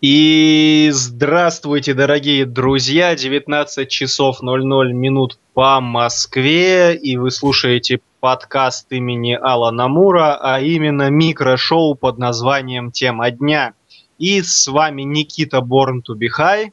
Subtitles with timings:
[0.00, 3.16] И здравствуйте, дорогие друзья!
[3.16, 11.10] 19 часов 00 минут по Москве, и вы слушаете подкаст имени Алана Мура, а именно
[11.10, 13.72] микрошоу под названием «Тема дня».
[14.20, 16.72] И с вами Никита Борн Тубихай.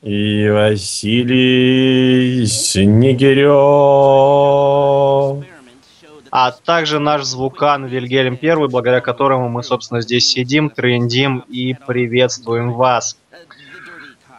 [0.00, 3.52] И Василий Снегирев
[6.32, 12.72] а также наш звукан Вильгельм Первый, благодаря которому мы, собственно, здесь сидим, трендим и приветствуем
[12.72, 13.18] вас.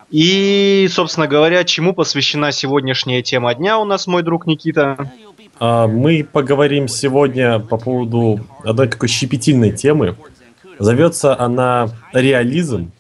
[0.10, 5.12] И, собственно говоря, чему посвящена сегодняшняя тема дня у нас, мой друг Никита?
[5.60, 10.16] А, мы поговорим сегодня по поводу одной такой щепетильной темы.
[10.80, 12.92] Зовется она реализм.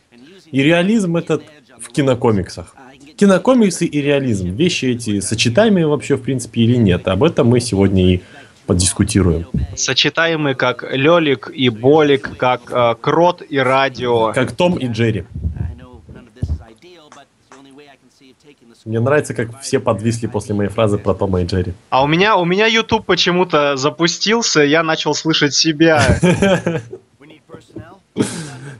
[0.51, 1.41] И реализм это
[1.79, 2.75] в кинокомиксах.
[3.15, 4.49] Кинокомиксы и реализм.
[4.49, 7.07] Вещи эти сочетаемые вообще, в принципе, или нет.
[7.07, 8.21] Об этом мы сегодня и
[8.65, 9.47] подискутируем.
[9.75, 14.33] Сочетаемые как Лёлик и Болик, как э, Крот и Радио.
[14.33, 15.25] Как Том и Джерри.
[18.85, 21.73] Мне нравится, как все подвисли после моей фразы про Тома и Джерри.
[21.89, 26.19] А у меня, у меня YouTube почему-то запустился, я начал слышать себя.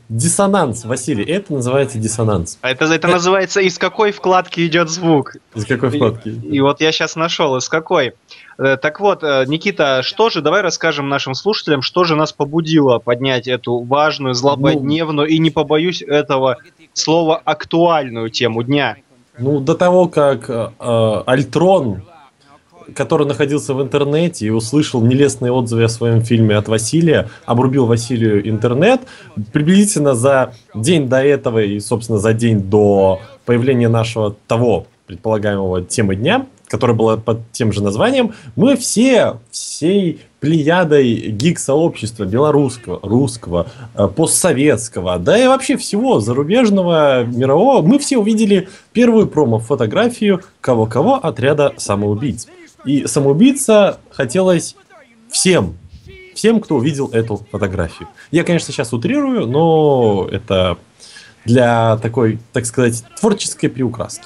[0.10, 2.60] Диссонанс, Василий, это называется диссонанс.
[2.62, 5.38] А это, это называется из какой вкладки идет звук.
[5.56, 6.30] Из какой вкладки?
[6.30, 8.14] И, и вот я сейчас нашел, из какой.
[8.58, 13.00] Э, так вот, э, Никита, что же, давай расскажем нашим слушателям, что же нас побудило
[13.00, 16.58] поднять эту важную, злободневную ну, и, не побоюсь этого
[16.94, 18.98] слова, актуальную тему дня.
[19.38, 22.04] Ну, до того, как э, Альтрон,
[22.96, 28.48] который находился в интернете и услышал нелестные отзывы о своем фильме от Василия, обрубил Василию
[28.48, 29.02] интернет,
[29.52, 36.16] приблизительно за день до этого и, собственно, за день до появления нашего того предполагаемого темы
[36.16, 44.08] дня, которая была под тем же названием, мы все, всей плеядой гик-сообщества белорусского, русского, э,
[44.08, 52.48] постсоветского, да и вообще всего зарубежного, мирового, мы все увидели первую промо-фотографию кого-кого отряда самоубийц.
[52.86, 54.76] И самоубийца хотелось
[55.30, 55.78] всем,
[56.34, 58.10] всем, кто увидел эту фотографию.
[58.32, 60.80] Я, конечно, сейчас утрирую, но это
[61.46, 64.26] для такой, так сказать, творческой приукраски.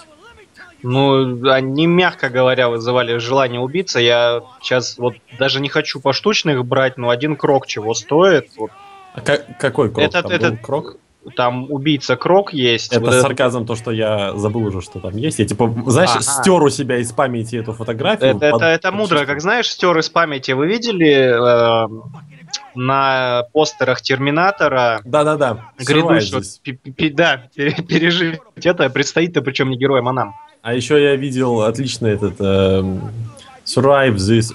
[0.83, 3.99] Ну, они, мягко говоря, вызывали желание убиться.
[3.99, 8.49] Я сейчас вот даже не хочу поштучных брать, но один крок чего стоит.
[8.57, 8.71] Вот.
[9.13, 10.07] А как, какой крок?
[10.07, 10.97] Этот, этот крок?
[11.35, 12.93] Там убийца крок есть.
[12.93, 13.67] Это вот сарказм, это...
[13.67, 15.39] то, что я забыл уже, что там есть.
[15.39, 16.21] Я типа, знаешь, ага.
[16.21, 18.31] стер у себя из памяти эту фотографию.
[18.31, 18.61] Это, под...
[18.61, 20.51] это, это мудро, как знаешь, стер из памяти.
[20.51, 21.87] Вы видели э,
[22.75, 25.01] на постерах Терминатора?
[25.03, 25.71] Да-да-да.
[25.79, 26.41] Грядущего.
[27.11, 30.35] Да, пережить это предстоит-то, причем не героем, а нам.
[30.61, 32.83] А еще я видел отлично этот э,
[33.65, 34.53] survive this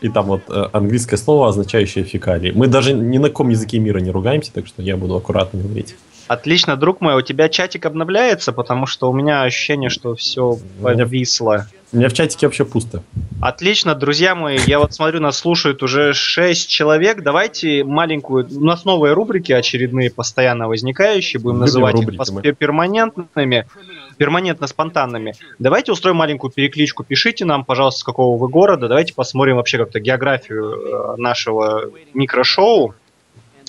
[0.00, 2.52] и там вот э, английское слово, означающее фекалии.
[2.52, 5.94] Мы даже ни на каком языке мира не ругаемся, так что я буду аккуратно говорить.
[6.28, 11.66] Отлично, друг мой, у тебя чатик обновляется, потому что у меня ощущение, что все подвисло.
[11.92, 13.04] У меня в чатике вообще пусто.
[13.40, 17.22] Отлично, друзья мои, я вот смотрю, нас слушают уже 6 человек.
[17.22, 18.48] Давайте маленькую...
[18.50, 21.96] У нас новые рубрики очередные, постоянно возникающие, будем Любим называть
[22.42, 23.68] их перманентными,
[24.16, 25.34] перманентно-спонтанными.
[25.58, 27.04] Давайте устроим маленькую перекличку.
[27.04, 28.88] Пишите нам, пожалуйста, с какого вы города.
[28.88, 32.94] Давайте посмотрим вообще как-то географию э, нашего микрошоу.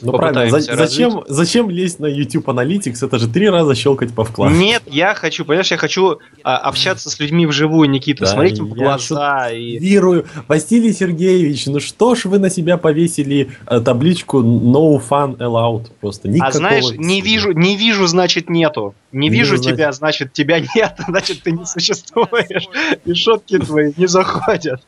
[0.01, 3.05] Ну правильно, за, зачем, зачем лезть на YouTube Analytics?
[3.05, 4.57] Это же три раза щелкать по вкладке.
[4.57, 8.67] Нет, я хочу, понимаешь, я хочу а, общаться с людьми вживую, Никита, да, смотреть им
[8.67, 9.49] в глаза.
[9.49, 9.79] И...
[9.79, 10.25] Вирую.
[10.47, 15.87] Василий Сергеевич, ну что ж вы на себя повесили а, табличку No Fun Allowed?
[15.99, 16.49] Просто никакого...
[16.49, 18.93] А знаешь, не вижу, не вижу, значит нету.
[19.11, 19.75] Не, не вижу значит...
[19.75, 22.67] тебя, значит тебя нет, значит ты не существуешь.
[23.05, 24.81] И шутки твои не заходят.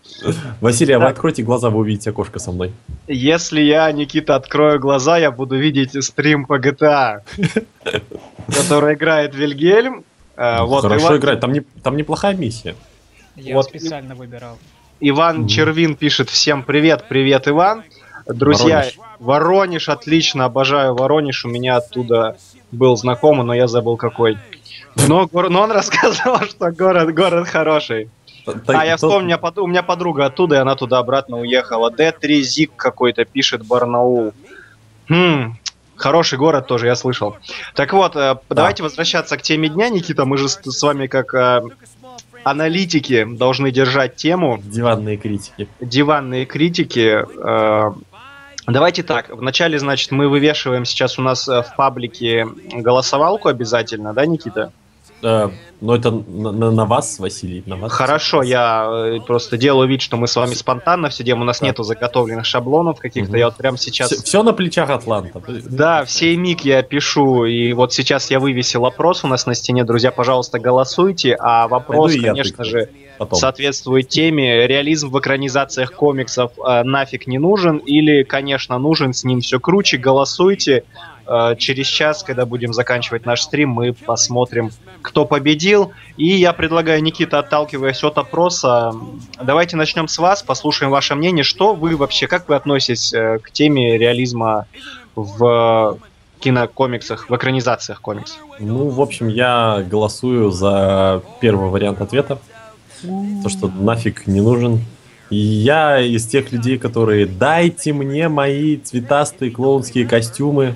[0.59, 2.73] Василий, а вы откройте глаза, вы увидите окошко со мной.
[3.07, 7.21] Если я, Никита, открою глаза, я буду видеть стрим по GTA,
[8.47, 10.03] который играет Вильгельм.
[10.35, 11.17] Э, вот, Хорошо Иван...
[11.17, 12.75] играет, там, не, там неплохая миссия.
[13.35, 13.65] Я вот.
[13.65, 14.57] специально выбирал.
[14.99, 17.83] Иван mm Червин пишет всем привет, привет, Иван.
[18.29, 18.99] Друзья, Воронеж.
[19.19, 22.37] Воронеж, отлично, обожаю Воронеж, у меня оттуда
[22.71, 24.37] был знакомый, но я забыл какой.
[25.07, 28.09] Но, но он рассказывал, что город, город хороший.
[28.67, 31.91] А, я вспомнил, у меня, у меня подруга оттуда, и она туда обратно уехала.
[31.91, 34.33] Д3 Зик какой-то пишет Барнаул.
[35.07, 35.55] Хм,
[35.99, 37.35] Хороший город тоже, я слышал.
[37.75, 38.39] Так вот, э, да.
[38.49, 40.23] давайте возвращаться к теме дня, Никита.
[40.23, 41.61] Мы же с, с вами как э,
[42.45, 44.61] аналитики должны держать тему.
[44.63, 45.67] Диванные критики.
[45.81, 47.25] Диванные критики.
[47.37, 47.91] Э,
[48.73, 49.29] давайте так.
[49.29, 54.71] Вначале, значит, мы вывешиваем сейчас у нас э, в паблике голосовалку обязательно, да, Никита?
[55.21, 55.49] Э,
[55.81, 57.91] но это на, на, на вас, Василий, на вас.
[57.91, 61.41] Хорошо, я э, просто делаю вид, что мы с вами спонтанно все делаем.
[61.41, 61.67] У нас да.
[61.67, 63.31] нету заготовленных шаблонов каких-то.
[63.31, 63.37] Угу.
[63.37, 64.11] Я вот прямо сейчас...
[64.11, 65.41] Все, все на плечах Атланта.
[65.65, 69.55] Да, в сей миг я пишу, и вот сейчас я вывесил опрос у нас на
[69.55, 69.83] стене.
[69.83, 71.35] Друзья, пожалуйста, голосуйте.
[71.39, 72.89] А вопрос, Пойду конечно же,
[73.19, 73.39] потом.
[73.39, 74.65] соответствует теме.
[74.65, 79.97] Реализм в экранизациях комиксов э, нафиг не нужен или, конечно, нужен, с ним все круче.
[79.97, 80.83] Голосуйте.
[81.27, 84.71] Э, через час, когда будем заканчивать наш стрим, мы посмотрим,
[85.03, 85.91] кто победил.
[86.17, 88.93] И я предлагаю, Никита, отталкиваясь от опроса,
[89.39, 91.43] давайте начнем с вас, послушаем ваше мнение.
[91.43, 94.65] Что вы вообще, как вы относитесь э, к теме реализма
[95.15, 95.99] в
[96.39, 98.39] кинокомиксах, в экранизациях комиксов?
[98.59, 102.39] Ну, в общем, я голосую за первый вариант ответа.
[103.01, 104.81] То, что нафиг не нужен.
[105.29, 110.73] я из тех людей, которые дайте мне мои цветастые клоунские костюмы,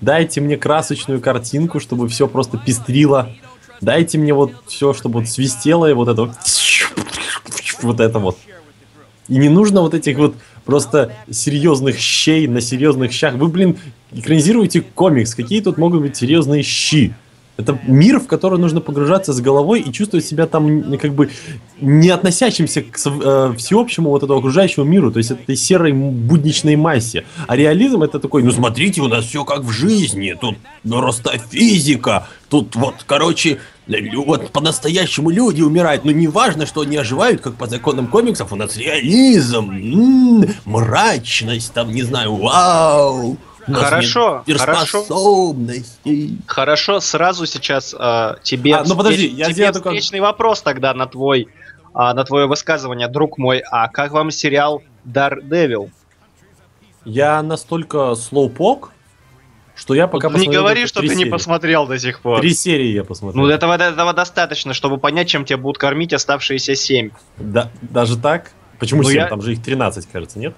[0.00, 3.30] дайте мне красочную картинку, чтобы все просто пестрило,
[3.80, 6.32] дайте мне вот все, чтобы вот свистело и вот это вот,
[7.82, 8.38] вот это вот.
[9.28, 10.34] И не нужно вот этих вот
[10.64, 13.34] просто серьезных щей на серьезных щах.
[13.34, 13.78] Вы, блин,
[14.10, 15.34] экранизируете комикс.
[15.34, 17.14] Какие тут могут быть серьезные щи?
[17.58, 21.30] Это мир, в который нужно погружаться с головой и чувствовать себя там как бы
[21.80, 27.24] не относящимся к э, всеобщему вот этому окружающему миру, то есть этой серой будничной массе.
[27.46, 30.56] А реализм это такой, ну смотрите, у нас все как в жизни, тут
[30.88, 37.42] просто физика, тут вот, короче, вот по-настоящему люди умирают, но не важно, что они оживают,
[37.42, 43.36] как по законам комиксов, у нас реализм, м-м, мрачность, там, не знаю, вау.
[43.66, 45.56] Хорошо, хорошо.
[46.46, 50.26] Хорошо, сразу сейчас э, тебе, а, ну, подожди, я тебе встречный только...
[50.26, 51.48] вопрос тогда на твой, э,
[51.94, 53.62] на твое высказывание, друг мой.
[53.70, 55.90] А как вам сериал Daredevil?
[57.04, 58.90] Я настолько слоупок,
[59.74, 61.18] что я пока вот Не говори, что ты серии.
[61.18, 62.40] не посмотрел до сих пор.
[62.40, 63.44] Три серии я посмотрел.
[63.44, 67.10] Ну, этого, этого достаточно, чтобы понять, чем тебя будут кормить оставшиеся семь.
[67.38, 68.52] Да, даже так?
[68.78, 69.16] Почему ну, 7?
[69.16, 69.26] Я...
[69.26, 70.54] Там же их 13, кажется, нет?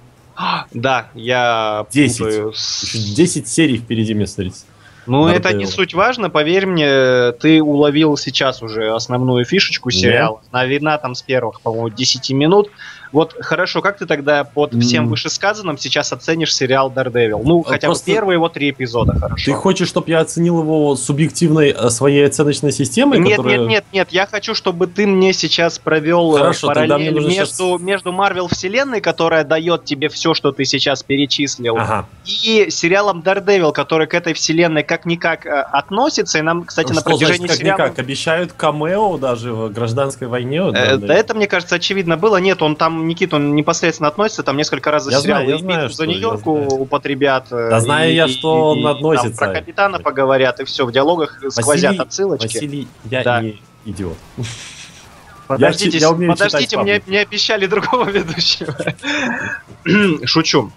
[0.73, 2.19] Да, я 10.
[2.19, 3.15] Путаю с...
[3.15, 4.67] 10 серий впереди мне смотрится.
[5.07, 10.37] Ну, это не суть важно, поверь мне, ты уловил сейчас уже основную фишечку сериала.
[10.37, 10.49] Yeah.
[10.51, 12.71] Она видна там с первых, по-моему, 10 минут.
[13.13, 17.43] Вот хорошо, как ты тогда под всем вышесказанным сейчас оценишь сериал Daredevil?
[17.45, 19.45] Ну, а хотя Просто бы первые его три эпизода, хорошо.
[19.45, 23.19] Ты хочешь, чтобы я оценил его субъективной э, своей оценочной системой?
[23.19, 23.59] Нет, которая...
[23.59, 24.09] нет, нет, нет.
[24.11, 27.61] Я хочу, чтобы ты мне сейчас провел э, хорошо, параллель между, сейчас...
[27.81, 32.07] между Marvel вселенной, которая дает тебе все, что ты сейчас перечислил, ага.
[32.25, 36.39] и сериалом Daredevil, который к этой вселенной как-никак э, относится.
[36.39, 37.79] И нам, кстати, что, на протяжении значит, как сериала...
[37.79, 37.99] Никак?
[37.99, 40.63] Обещают камео даже в гражданской войне?
[40.75, 42.39] Э, да, это, мне кажется, очевидно было.
[42.39, 45.43] Нет, он там Никит, он непосредственно относится, там несколько раз за я сериал.
[45.43, 47.47] Знаю, я знаю, за Нью-Йорк употребят.
[47.51, 49.39] Э, да знаю и, я, что он относится.
[49.39, 52.47] Там про капитана поговорят, и все, в диалогах Василий, сквозят отсылочки.
[52.47, 53.43] Василий, я да.
[53.43, 54.17] не идиот.
[55.47, 58.75] Подождите, я, я подождите, мне, мне обещали другого ведущего.
[60.27, 60.73] Шучу.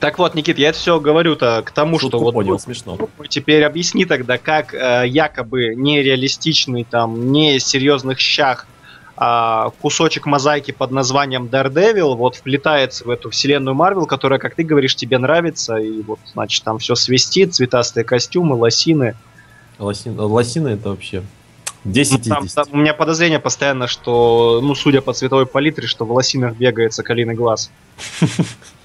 [0.00, 2.96] Так вот, Никит, я это все говорю-то к тому, Шутку что вот, понял, вот смешно.
[3.28, 8.66] теперь объясни тогда, как э, якобы нереалистичный там, не серьезных щах
[9.14, 14.96] кусочек мозаики под названием Daredevil вот вплетается в эту вселенную Марвел, которая, как ты говоришь,
[14.96, 19.14] тебе нравится, и вот, значит, там все свистит, цветастые костюмы, лосины.
[19.78, 21.22] Лосин, лосины это вообще
[21.84, 26.04] 10 ну, там, там, У меня подозрение постоянно, что, ну, судя по цветовой палитре, что
[26.04, 27.70] в лосинах бегает соколиный глаз.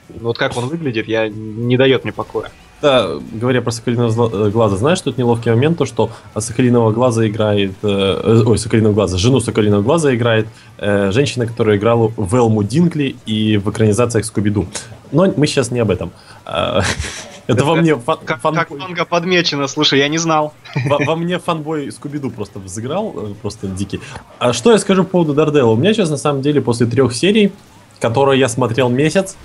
[0.09, 2.49] Вот как он выглядит, я не дает мне покоя.
[2.79, 7.73] Да, говоря про Соколиного глаза, знаешь, тут неловкий момент, то, что Соколиного глаза играет...
[7.81, 10.47] Э, ой, Соколиного глаза, жену Соколиного глаза играет
[10.77, 14.67] э, женщина, которая играла в Элму Динкли и в экранизациях Скуби-Ду.
[15.11, 16.11] Но мы сейчас не об этом.
[16.45, 16.83] А,
[17.47, 18.19] это во мне фан...
[18.23, 20.53] Как, как манга подмечено, слушай, я не знал.
[20.85, 24.01] Во, во мне фанбой Скуби-Ду просто взыграл, э, просто дикий.
[24.37, 25.71] А что я скажу по поводу Дардела?
[25.71, 27.51] У меня сейчас, на самом деле, после трех серий,
[27.99, 29.35] которые я смотрел месяц,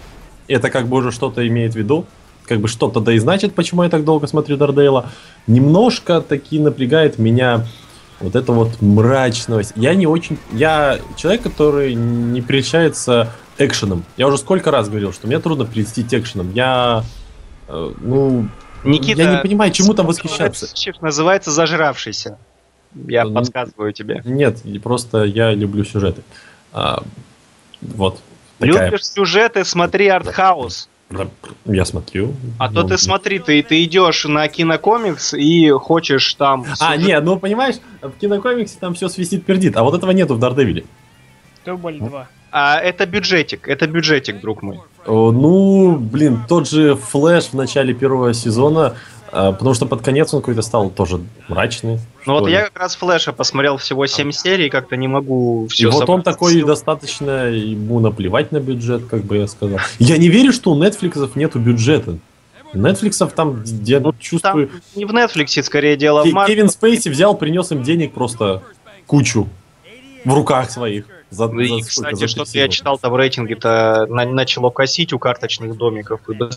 [0.48, 2.04] это как бы уже что-то имеет в виду,
[2.46, 5.10] как бы что-то да и значит, почему я так долго смотрю Дардейла.
[5.46, 7.66] Немножко таки напрягает меня
[8.20, 9.72] вот эта вот мрачность.
[9.76, 10.38] Я не очень...
[10.52, 14.04] Я человек, который не прельщается экшеном.
[14.16, 16.52] Я уже сколько раз говорил, что мне трудно прельстить экшеном.
[16.52, 17.04] Я...
[17.68, 18.48] Э, ну...
[18.84, 20.68] Никита, я не понимаю, чему там восхищаться.
[21.00, 22.38] называется «Зажравшийся».
[22.94, 24.22] Я ну, подсказываю тебе.
[24.24, 26.22] Нет, просто я люблю сюжеты.
[26.72, 27.02] А,
[27.80, 28.20] вот.
[28.58, 28.86] Такая...
[28.86, 30.88] Любишь сюжеты, смотри артхаус.
[31.64, 32.34] Я смотрю.
[32.58, 36.64] А ну, то ты смотри, ты, ты идешь на кинокомикс и хочешь там...
[36.80, 40.38] А, нет, ну понимаешь, в кинокомиксе там все свистит пердит, а вот этого нету в
[40.38, 40.84] Дардевиле.
[41.64, 42.28] Дубль 2.
[42.54, 44.80] А это бюджетик, это бюджетик, друг мой.
[45.06, 48.94] О, ну, блин, тот же Флэш в начале первого сезона
[49.32, 51.98] потому что под конец он какой-то стал тоже мрачный.
[52.26, 52.52] Ну вот ли.
[52.52, 56.22] я как раз Флэша посмотрел всего 7 серий, как-то не могу все И вот он
[56.22, 59.78] такой достаточно, ему наплевать на бюджет, как бы я сказал.
[59.98, 62.18] Я не верю, что у Netflix нету бюджета.
[62.74, 64.68] У Netflix там, я Ну, чувствую...
[64.68, 66.46] Там не в Netflix, скорее дело Марвел.
[66.46, 68.62] Кевин Спейси взял, принес им денег просто
[69.06, 69.48] кучу
[70.24, 71.06] в руках своих.
[71.32, 71.88] За, Ну И, за сколько?
[71.88, 76.20] кстати, За что-то я читал, там рейтинги-то на- начало косить у карточных домиков.
[76.28, 76.48] И Ну,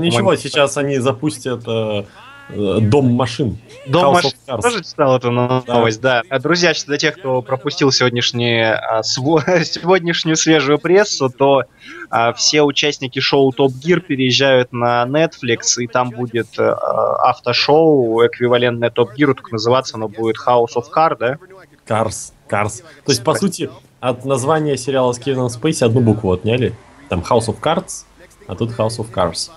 [0.00, 2.04] ничего, сейчас они запустят э,
[2.50, 3.58] э, дом машин.
[3.86, 6.22] Дом машин тоже читал эту новость, да.
[6.28, 11.64] А, Друзья, для тех, кто пропустил сегодняшние, а, сегодняшнюю свежую прессу, то
[12.08, 18.90] а, все участники шоу Топ Гир переезжают на Netflix, и там будет э, автошоу, эквивалентное
[18.90, 21.38] Топ Гиру, только называться оно будет House of Cards, да?
[21.86, 22.32] Cars.
[22.48, 22.82] Cars.
[23.04, 26.74] То есть, по сути, от названия сериала с Кевином Спейси одну букву отняли.
[27.08, 28.04] Там House of Cards,
[28.46, 29.50] а тут House of Cars.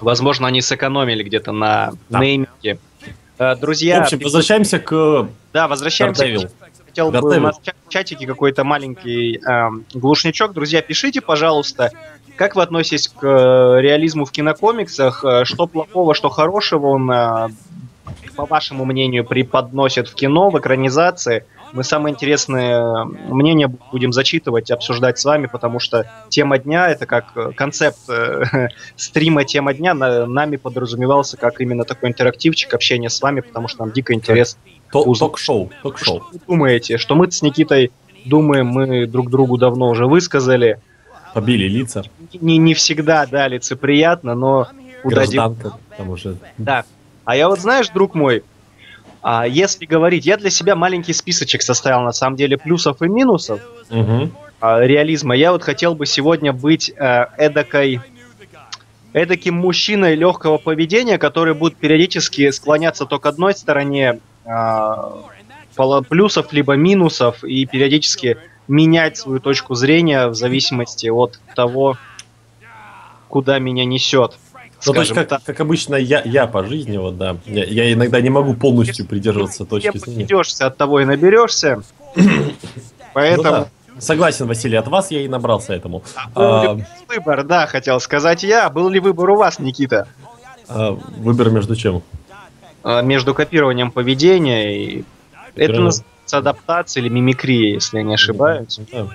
[0.00, 2.20] Возможно, они сэкономили где-то на Да.
[2.20, 2.78] нейминге.
[3.38, 6.48] Э, В Друзья, общем, возвращаемся к да, возвращаемся Daredevil.
[6.48, 10.52] к хотел бы у нас в ча- чатике какой-то маленький эм, глушничок.
[10.52, 11.90] Друзья, пишите, пожалуйста,
[12.36, 15.24] как вы относитесь к э, реализму в кинокомиксах?
[15.24, 17.48] Э, Что плохого, что хорошего он, э,
[18.36, 21.44] по вашему мнению, преподносит в кино, в экранизации?
[21.74, 27.32] Мы самые интересные мнения будем зачитывать, обсуждать с вами, потому что тема дня это как
[27.34, 33.20] э, концепт э, стрима тема дня на- нами подразумевался как именно такой интерактивчик, общение с
[33.20, 34.60] вами, потому что нам дико интересно
[35.02, 35.70] ток-шоу.
[35.82, 36.16] Ток-шоу.
[36.20, 36.98] что вы думаете?
[36.98, 37.90] Что мы с Никитой
[38.24, 40.78] думаем, мы друг другу давно уже высказали.
[41.34, 42.04] Побили лица.
[42.40, 44.68] Не, не всегда, да, лицеприятно, но
[45.02, 45.40] удадим.
[45.40, 45.72] Гражданка.
[45.96, 46.36] Там уже...
[46.58, 46.84] Да.
[47.24, 48.44] А я вот знаешь, друг мой,
[49.26, 53.58] а, если говорить, я для себя маленький списочек составил на самом деле плюсов и минусов
[54.60, 55.34] а, реализма.
[55.34, 58.00] Я вот хотел бы сегодня быть э, эдакой
[59.14, 66.74] эдаким мужчиной легкого поведения, который будет периодически склоняться то к одной стороне пола- плюсов либо
[66.74, 68.36] минусов и периодически
[68.68, 71.96] менять свою точку зрения в зависимости от того,
[73.28, 74.36] куда меня несет.
[74.86, 78.20] Ну, то есть, как, как обычно, я, я по жизни, вот, да, я, я иногда
[78.20, 80.16] не могу полностью придерживаться точки Кем зрения.
[80.26, 81.78] поведешься, от того и наберешься.
[83.14, 83.68] Поэтому Ну да.
[84.00, 86.02] Согласен, Василий, от вас я и набрался этому.
[86.34, 86.76] был ли А,
[87.08, 88.68] выбор, да, хотел сказать я.
[88.68, 90.08] Был ли выбор у вас, Никита?
[90.68, 92.02] а, выбор между чем?
[92.82, 94.98] А, между копированием поведения и...
[95.00, 95.04] Это
[95.54, 95.84] Копированием.
[95.84, 98.80] называется адаптация или мимикрия, если я не ошибаюсь.
[98.92, 99.06] Да.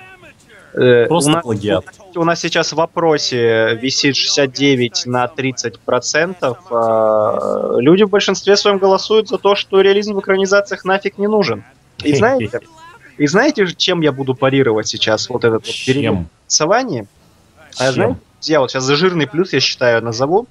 [0.74, 1.84] Э, Просто у нас, плагиат.
[2.14, 6.58] у нас сейчас в вопросе висит 69 на 30 процентов.
[6.70, 11.64] а, Люди в большинстве своем голосуют за то, что реализм в экранизациях нафиг не нужен.
[12.04, 12.60] И знаете,
[13.18, 17.06] и знаете, чем я буду парировать сейчас вот этот вот период голосования?
[17.78, 20.46] А знаете, я вот сейчас за жирный плюс, я считаю, назову.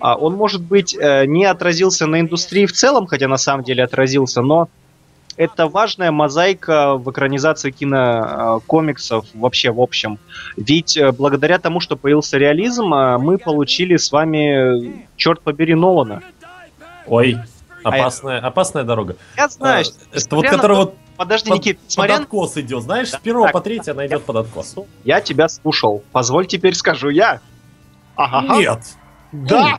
[0.00, 3.82] А он, может быть, э, не отразился на индустрии в целом, хотя на самом деле
[3.82, 4.68] отразился, но
[5.38, 10.18] это важная мозаика в экранизации кинокомиксов вообще в общем.
[10.56, 15.74] Ведь э, благодаря тому, что появился реализм, э, мы получили с вами, э, черт побери,
[15.74, 16.22] Нолана.
[17.06, 17.38] Ой,
[17.84, 19.16] опасная, опасная дорога.
[19.36, 22.22] Я знаю, А, что это вот который то- вот Подожди, под, Никит, под несмотря на
[22.22, 24.74] откос идет, знаешь, с Так, первого так, по третье она идет под откос.
[25.04, 26.02] Я тебя слушал.
[26.12, 27.40] Позволь теперь скажу я.
[28.16, 28.56] Ага.
[28.56, 28.80] Нет!
[29.30, 29.78] Да.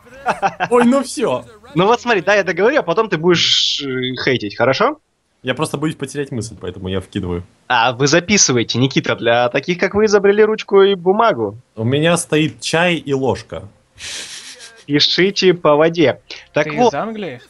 [0.69, 1.43] Ой, ну все.
[1.75, 4.99] Ну вот смотри, да, я договорю, а потом ты будешь э, хейтить, хорошо?
[5.41, 7.43] Я просто боюсь потерять мысль, поэтому я вкидываю.
[7.67, 11.57] А вы записывайте, Никита, для таких, как вы, изобрели ручку и бумагу.
[11.75, 13.63] У меня стоит чай и ложка.
[14.85, 16.19] Пишите по воде.
[16.51, 17.41] Так Ты вот, из Англии?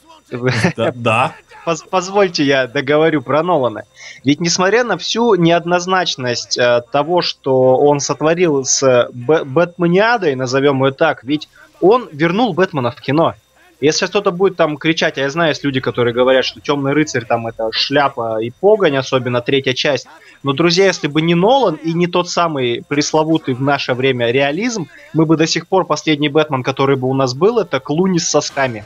[0.75, 1.36] Да, да.
[1.65, 3.86] поз- позвольте я договорю про Нолана.
[4.24, 10.91] Ведь несмотря на всю неоднозначность э, того, что он сотворил с Б- Бэтманиадой, назовем ее
[10.91, 11.50] так, ведь
[11.81, 13.36] он вернул Бэтмена в кино.
[13.81, 17.24] Если кто-то будет там кричать, а я знаю, есть люди, которые говорят, что Темный рыцарь
[17.25, 20.07] там это шляпа и погонь, особенно третья часть.
[20.43, 24.88] Но, друзья, если бы не Нолан и не тот самый пресловутый в наше время реализм,
[25.13, 28.29] мы бы до сих пор последний Бэтмен, который бы у нас был, это Клуни с
[28.29, 28.83] сосками.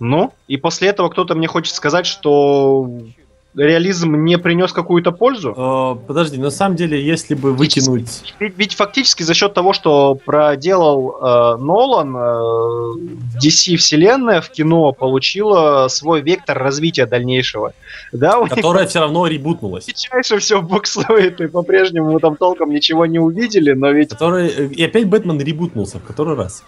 [0.00, 2.88] Ну, и после этого кто-то мне хочет сказать, что
[3.54, 5.54] реализм не принес какую-то пользу.
[5.56, 8.34] Э, Подожди, на самом деле, если бы выкинуть...
[8.38, 14.92] Ведь, ведь фактически за счет того, что проделал э, Нолан, э, DC вселенная в кино
[14.92, 17.72] получила свой вектор развития дальнейшего.
[18.12, 19.86] Да, них Которая все равно ребутнулась.
[19.86, 24.10] дичайше все буксует, и по-прежнему мы там толком ничего не увидели, но ведь...
[24.10, 24.48] Который...
[24.48, 26.62] э, И опять Бэтмен ребутнулся в который раз.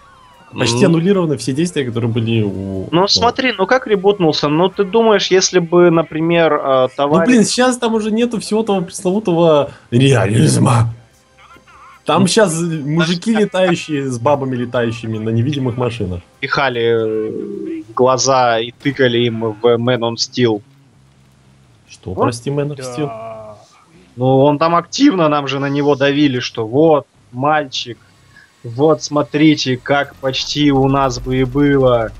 [0.57, 0.91] Почти М.
[0.91, 2.87] аннулированы все действия, которые были у...
[2.91, 4.49] Ну смотри, ну как ребутнулся?
[4.49, 7.27] Ну ты думаешь, если бы, например, э, Ну товарищ...
[7.27, 10.93] блин, сейчас там уже нету всего того пресловутого реализма.
[12.05, 16.21] Там сейчас мужики летающие с бабами летающими на невидимых машинах.
[16.39, 20.61] Пихали глаза и тыкали им в Man on Steel.
[21.87, 23.05] Что, прости, Man Steel?
[23.05, 23.57] Да.
[24.15, 27.97] Ну, он там активно нам же на него давили, что вот, мальчик,
[28.63, 32.11] вот смотрите, как почти у нас бы и было.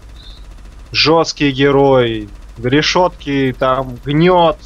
[0.91, 2.27] Жесткий герой,
[2.61, 4.57] решетки там гнет,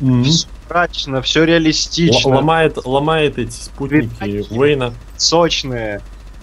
[0.00, 0.24] Мгм.
[0.24, 4.94] все мрачно, все Л- реалистично, Ломает, ломает эти спутники Уэйна.
[5.16, 6.00] сочные.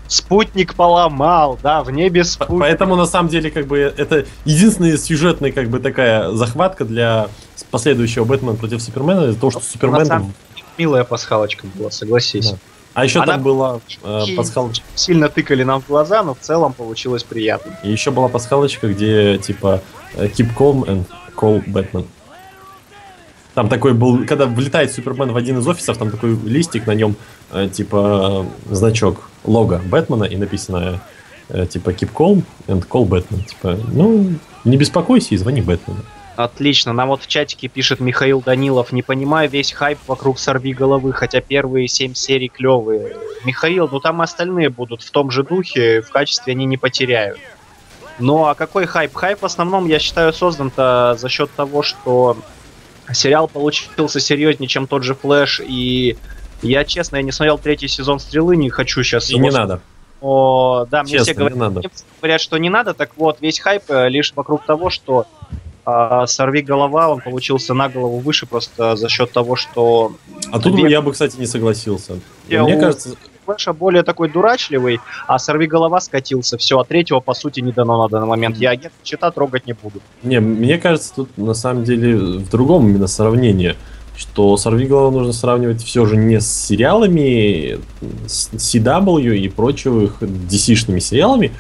[0.08, 2.60] Спутник поломал, да, в небе спутник.
[2.60, 7.28] Поэтому на самом деле как бы это единственная сюжетная как бы такая захватка для
[7.72, 10.06] последующего Бэтмена против Супермена, из-за того, что На Супермен...
[10.06, 10.34] самом
[10.78, 12.52] Милая пасхалочка была, согласись.
[12.52, 12.58] Да.
[12.94, 14.86] А еще Она- там была э, пасхалочка.
[14.96, 17.78] Сильно тыкали нам в глаза, но в целом получилось приятно.
[17.84, 19.82] И еще была пасхалочка, где типа
[20.16, 21.06] Keep calm and
[21.36, 22.06] call Batman.
[23.54, 27.16] Там такой был, когда влетает Супермен в один из офисов, там такой листик, на нем
[27.52, 31.02] э, типа э, значок, лого Бэтмена и написано
[31.50, 33.44] э, типа Keep calm and call Batman.
[33.46, 36.00] Типа, ну, не беспокойся и звони Бэтмену.
[36.40, 36.94] Отлично.
[36.94, 38.94] Нам вот в чатике пишет Михаил Данилов.
[38.94, 43.18] Не понимаю весь хайп вокруг сорви головы, хотя первые семь серий клевые.
[43.44, 47.40] Михаил, ну там остальные будут в том же духе, в качестве они не потеряют.
[48.20, 49.14] Ну а какой хайп?
[49.16, 52.38] Хайп в основном, я считаю, создан-то за счет того, что
[53.12, 56.16] сериал получился серьезнее, чем тот же Флэш, и
[56.62, 59.82] я, честно, я не смотрел третий сезон Стрелы, не хочу сейчас И не надо.
[60.22, 61.82] О, да, мне Честно, все говорят, надо.
[62.22, 65.26] говорят, что не надо, так вот, весь хайп э, лишь вокруг того, что
[65.86, 70.14] а, сорви голова, он получился на голову выше просто за счет того, что
[70.52, 72.20] А тут я бы, кстати, не согласился.
[72.48, 77.20] Я Мне у- кажется, Флэша более такой дурачливый, а сорви голова скатился, все, а третьего
[77.20, 78.58] по сути не дано на данный момент.
[78.58, 80.02] Я агент чита трогать не буду.
[80.22, 83.76] не, мне кажется, тут на самом деле в другом именно сравнении,
[84.16, 87.80] что Сорвиголова нужно сравнивать все же не с сериалами,
[88.28, 91.52] с CW и прочими DC-шными сериалами,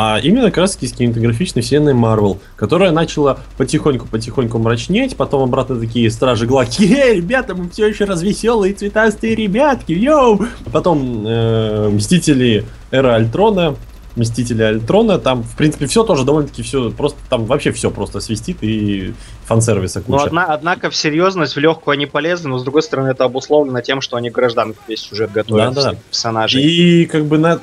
[0.00, 6.08] а именно как раз с кинематографичной вселенной Marvel, которая начала потихоньку-потихоньку мрачнеть, потом обратно такие
[6.08, 10.46] стражи галактики, эй, ребята, мы все еще развеселые цветастые ребятки, йоу!
[10.72, 13.74] Потом э, Мстители Эра Альтрона,
[14.14, 18.58] Мстители Альтрона, там, в принципе, все тоже довольно-таки все, просто там вообще все просто свистит
[18.62, 19.14] и
[19.46, 20.28] фан-сервиса Но куча.
[20.28, 24.00] одна, однако в серьезность, в легкую они полезны, но с другой стороны это обусловлено тем,
[24.00, 25.90] что они к гражданке весь сюжет готовят, Да-да.
[25.90, 26.62] всех персонажей.
[26.62, 27.58] И как бы на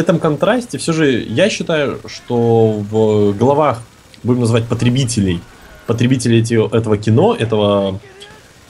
[0.00, 3.82] этом контрасте все же я считаю, что в головах,
[4.22, 5.40] будем называть потребителей,
[5.86, 8.00] потребителей этого кино, этого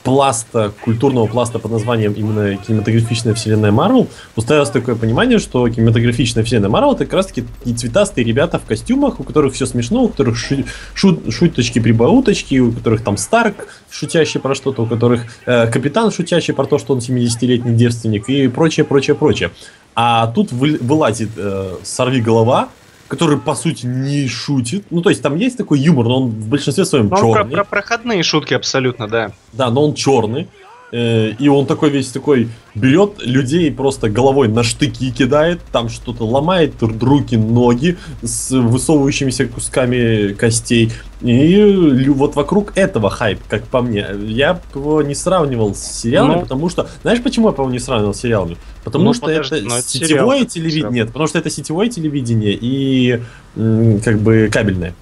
[0.04, 6.68] пласта, культурного пласта под названием именно кинематографичная вселенная Марвел, уставилось такое понимание, что кинематографичная вселенная
[6.68, 10.08] Марвел это как раз таки такие цветастые ребята в костюмах, у которых все смешно, у
[10.08, 10.64] которых шу-
[10.94, 16.52] шут- шуточки, прибауточки, у которых там Старк, шутящий про что-то, у которых э, капитан, шутящий
[16.52, 19.50] про то, что он 70-летний девственник и прочее, прочее, прочее.
[19.96, 22.68] А тут вы- вылазит э, сорви голова,
[23.14, 24.86] который по сути не шутит.
[24.90, 27.32] Ну, то есть там есть такой юмор, но он в большинстве своем Ну, он про,
[27.42, 27.52] черный.
[27.52, 29.30] про проходные шутки абсолютно, да.
[29.52, 30.48] Да, но он черный.
[30.96, 36.24] Э, И он такой весь такой берет людей просто головой на штыки кидает, там что-то
[36.24, 40.92] ломает руки, ноги с высовывающимися кусками костей.
[41.20, 44.06] И вот вокруг этого хайп, как по мне.
[44.24, 46.40] Я его не сравнивал с сериалами, Ну.
[46.42, 46.86] потому что...
[47.02, 48.56] Знаешь, почему я его не сравнивал с сериалами?
[48.84, 50.46] Потому Ну, что подожди, это это сетевое сериал.
[50.46, 50.90] телевидение.
[50.92, 53.20] Нет, потому что это сетевое телевидение и
[54.04, 54.94] как бы кабельное.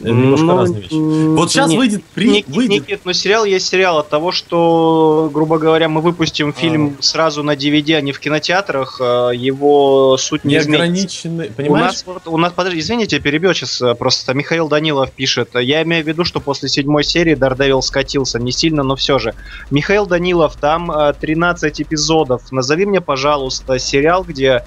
[0.00, 0.94] Это немножко Ну, разные вещи.
[0.94, 5.30] Вот сейчас не- выйдет, при, Ник- выйдет Никит, но сериал есть сериал от того, что,
[5.32, 10.44] грубо говоря, мы выпустим фильм сразу на DVD, а не в кинотеатрах, э, его суть
[10.44, 11.86] не неограниченный, У понимаешь?
[11.86, 15.50] нас, вот, у нас, подожди, извините, я перебил сейчас, э, просто Михаил Данилов пишет.
[15.54, 19.34] Я имею в виду, что после седьмой серии Daredevil скатился, не сильно, но все же.
[19.70, 22.50] Михаил Данилов, там э, 13 эпизодов.
[22.52, 24.64] Назови мне, пожалуйста, сериал, где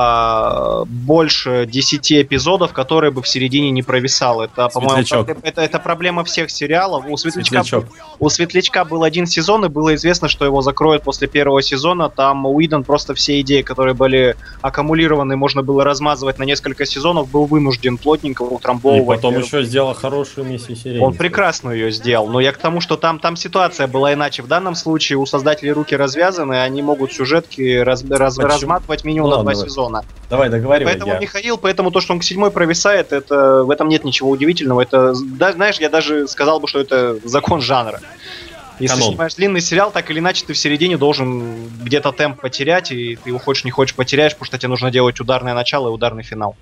[0.00, 4.42] а, больше 10 эпизодов, которые бы в середине не провисал.
[4.42, 5.02] Это, по-моему,
[5.42, 7.04] это, это проблема всех сериалов.
[7.08, 7.86] У Светлячка, Светлячок.
[8.20, 12.08] у Светлячка был один сезон, и было известно, что его закроют после первого сезона.
[12.10, 17.46] Там Уидон просто все идеи, которые были аккумулированы, можно было размазывать на несколько сезонов, был
[17.46, 19.06] вынужден плотненько И утрамбовывать.
[19.20, 21.00] потом еще сделал хорошую миссию серии.
[21.00, 24.42] Он прекрасно ее сделал, но я к тому, что там, там ситуация была иначе.
[24.42, 28.48] В данном случае у создателей руки развязаны, они могут сюжетки раз- раз- Почему?
[28.52, 30.04] разматывать минимум Ну на два ладно, сезона.
[30.30, 30.92] Давай, договаривай.
[30.92, 31.18] Поэтому я.
[31.18, 34.82] Михаил, поэтому то, что он к седьмой провисает, это в этом нет ничего удивительного.
[34.82, 38.00] Это, да, знаешь, я даже сказал бы, что это закон жанра.
[38.78, 39.10] Если Канон.
[39.10, 43.30] снимаешь длинный сериал, так или иначе ты в середине должен где-то темп потерять, и ты
[43.30, 46.54] его хочешь не хочешь потеряешь, потому что тебе нужно делать ударное начало и ударный финал.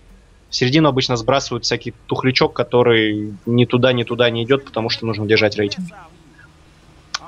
[0.49, 5.05] В середину обычно сбрасывают всякий тухлячок, который ни туда, ни туда не идет, потому что
[5.05, 5.89] нужно держать рейтинг.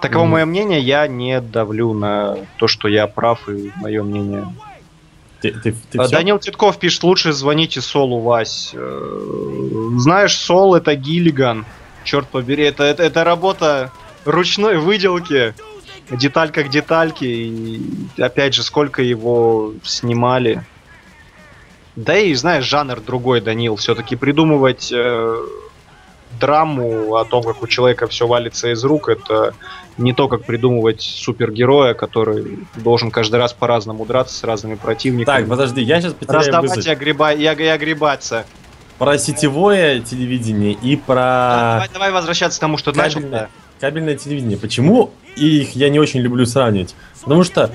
[0.00, 4.46] Таково мое мнение, я не давлю на то, что я прав и мое мнение.
[5.40, 6.16] Ты, ты, ты А, всё?
[6.16, 8.72] Данил Титков пишет, лучше звоните Солу, Вась.
[8.74, 11.64] Э, Знаешь, Сол это Гиллиган.
[12.04, 13.92] Черт побери, это, это, это работа
[14.24, 15.54] ручной выделки.
[16.10, 17.26] Деталька к детальке.
[17.26, 17.80] И
[18.18, 20.64] опять же, сколько его снимали.
[21.96, 23.76] Да и, знаешь, жанр другой, Данил.
[23.76, 25.36] Все-таки придумывать э,
[26.40, 29.54] драму о том, как у человека все валится из рук, это
[29.98, 35.36] не то, как придумывать супергероя, который должен каждый раз по-разному драться с разными противниками.
[35.38, 36.88] Так, подожди, я сейчас потеряю Раздавать мысль.
[36.88, 38.46] и, огреба- и, ог- и огребаться.
[38.98, 41.14] Про сетевое телевидение и про
[41.74, 43.20] Давай, давай возвращаться к тому, что начал.
[43.20, 43.48] кабельное,
[43.80, 44.58] кабельное телевидение.
[44.58, 46.94] Почему их я не очень люблю сравнивать?
[47.22, 47.70] Потому что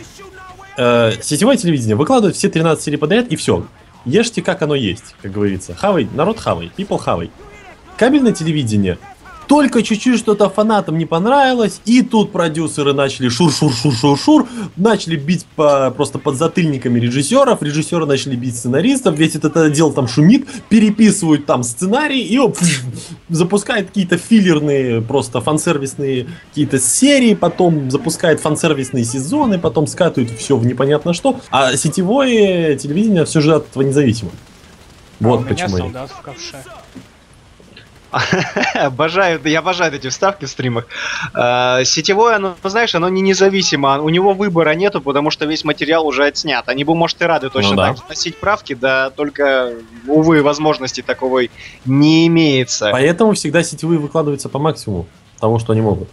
[0.77, 3.65] э, сетевое телевидение выкладывает все 13 серий подряд и все.
[4.05, 5.75] Ешьте как оно есть, как говорится.
[5.75, 7.31] Хавай, народ хавай, people хавай.
[7.97, 8.97] Кабельное телевидение
[9.54, 16.18] только чуть-чуть что-то фанатам не понравилось, и тут продюсеры начали шур-шур-шур-шур-шур, начали бить по, просто
[16.18, 22.24] под затыльниками режиссеров, режиссеры начали бить сценаристов, весь этот отдел там шумит, переписывают там сценарий,
[22.24, 22.58] и оп,
[23.30, 30.66] запускает какие-то филлерные, просто фансервисные какие-то серии, потом запускает фансервисные сезоны, потом скатывает все в
[30.66, 34.32] непонятно что, а сетевое телевидение все же от этого независимо.
[35.22, 36.58] А Вот у меня почему солдат в ковше.
[38.76, 40.88] Обожаю, я обожаю эти вставки в стримах.
[41.34, 46.06] Э, Сетевое, оно, знаешь, оно не независимо, у него выбора нету, потому что весь материал
[46.06, 46.67] уже отснят.
[46.69, 47.88] Они бы, может, и рады точно Ну да.
[47.88, 49.73] так же носить правки, да только,
[50.08, 51.52] увы, возможности таковой
[51.86, 52.89] не имеется.
[52.91, 55.08] Поэтому всегда сетевые выкладываются по максимуму
[55.39, 56.10] того, что они могут.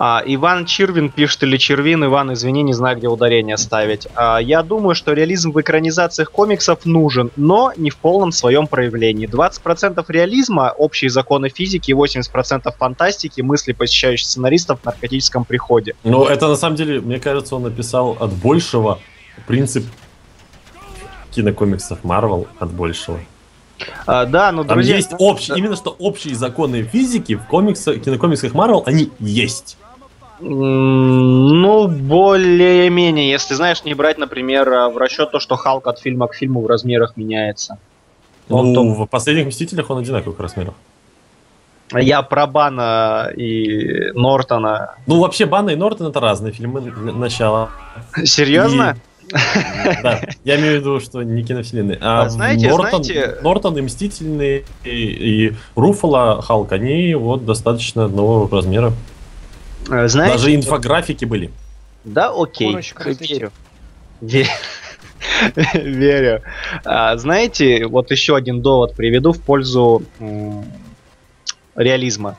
[0.00, 4.06] А, Иван Чирвин пишет, или Червин, Иван, извини, не знаю, где ударение ставить.
[4.14, 9.28] А, я думаю, что реализм в экранизациях комиксов нужен, но не в полном своем проявлении.
[9.28, 15.96] 20% реализма, общие законы физики, и 80% фантастики, мысли посещающих сценаристов в наркотическом приходе.
[16.04, 19.00] Но это на самом деле, мне кажется, он написал от большего
[19.48, 19.84] принцип
[21.32, 23.18] кинокомиксов Марвел от большего.
[24.06, 24.94] А, да, но, Там друзья...
[24.94, 29.76] есть общие, именно что общие законы физики в комиксах, кинокомиксах Марвел, они есть.
[30.40, 36.28] Ну, более-менее, если, знаешь, не брать, например, а, в расчет то, что Халк от фильма
[36.28, 37.78] к фильму в размерах меняется.
[38.48, 40.74] Он Ну, том- в последних Мстителях он одинаковых размеров.
[41.94, 44.94] Я про Бана и Нортона.
[45.06, 46.80] Ну, вообще, Банна и Нортон это разные фильмы
[47.12, 47.70] начала.
[48.24, 48.96] Серьезно?
[50.02, 51.98] Да, я имею в виду, что не киновселенные.
[52.00, 58.04] А А знаете, Нортон, знаете- Нортон и Мстительные, и, и Руфало, Халк, они вот достаточно
[58.06, 58.92] одного размера.
[59.88, 61.50] Э, Знаете, Даже инфографики были.
[62.04, 62.68] Да, окей.
[62.70, 63.10] Курочка.
[63.10, 63.52] Верю.
[64.20, 64.46] Ве-
[65.74, 66.42] Верю.
[66.84, 70.02] А, знаете, вот еще один довод приведу в пользу
[71.76, 72.36] реализма.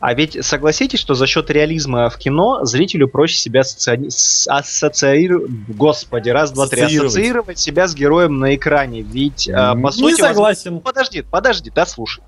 [0.00, 6.52] А ведь согласитесь, что за счет реализма в кино зрителю проще себя ассоциировать, господи, раз,
[6.52, 7.58] два, три, Ассоциировать.
[7.58, 9.02] себя с героем на экране.
[9.02, 10.80] Ведь, а, по не сути, согласен.
[10.80, 12.22] Подожди, подожди, да, слушай.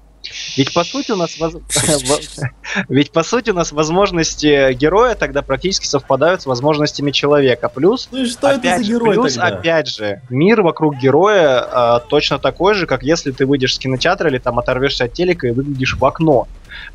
[0.57, 1.57] Ведь по сути у нас воз-
[2.89, 7.69] ведь по сути у нас возможности героя тогда практически совпадают с возможностями человека.
[7.69, 9.57] Плюс Ну и что это опять за же, герой плюс, тогда?
[9.59, 14.31] опять же, мир вокруг героя а, точно такой же, как если ты выйдешь с кинотеатра
[14.31, 16.47] или там оторвешься от телека и выглядишь в окно.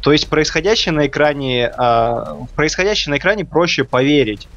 [0.02, 4.48] То есть происходящее на экране, а, в происходящее на экране проще поверить.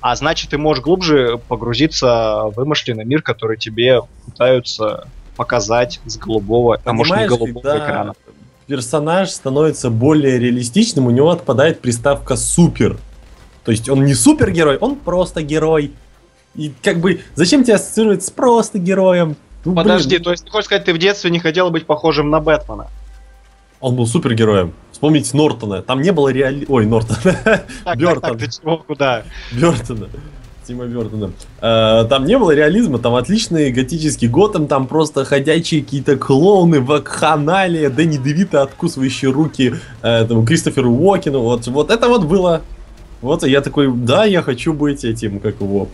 [0.00, 2.06] А значит, ты можешь глубже погрузиться
[2.44, 5.08] в вымышленный мир, который тебе пытаются
[5.38, 8.14] показать с голубого, а может не голубого когда экрана.
[8.66, 12.98] персонаж становится более реалистичным, у него отпадает приставка супер.
[13.64, 15.92] То есть он не супергерой, он просто герой.
[16.56, 19.36] И как бы зачем тебя ассоциировать с просто героем?
[19.64, 22.30] Ну, блин, Подожди, то есть ты хочешь сказать, ты в детстве не хотел быть похожим
[22.30, 22.88] на Бэтмена?
[23.80, 24.72] он был супергероем.
[24.92, 25.82] Вспомните Нортона.
[25.82, 26.66] Там не было реали...
[26.68, 27.18] Ой, Нортона.
[27.22, 28.38] Так, так, Бёртон.
[28.38, 29.22] так, ты чего, куда?
[29.52, 30.08] Бертона.
[30.68, 31.32] Тима Бертона.
[31.62, 37.88] Э, там не было реализма, там отличный готический Готэм, там просто ходячие какие-то клоуны, вакханалия,
[37.88, 41.40] Дэнни Девита, откусывающие руки э, этому Кристоферу Уокину.
[41.40, 42.60] Вот, вот это вот было.
[43.22, 45.88] Вот я такой, да, я хочу быть этим, как его,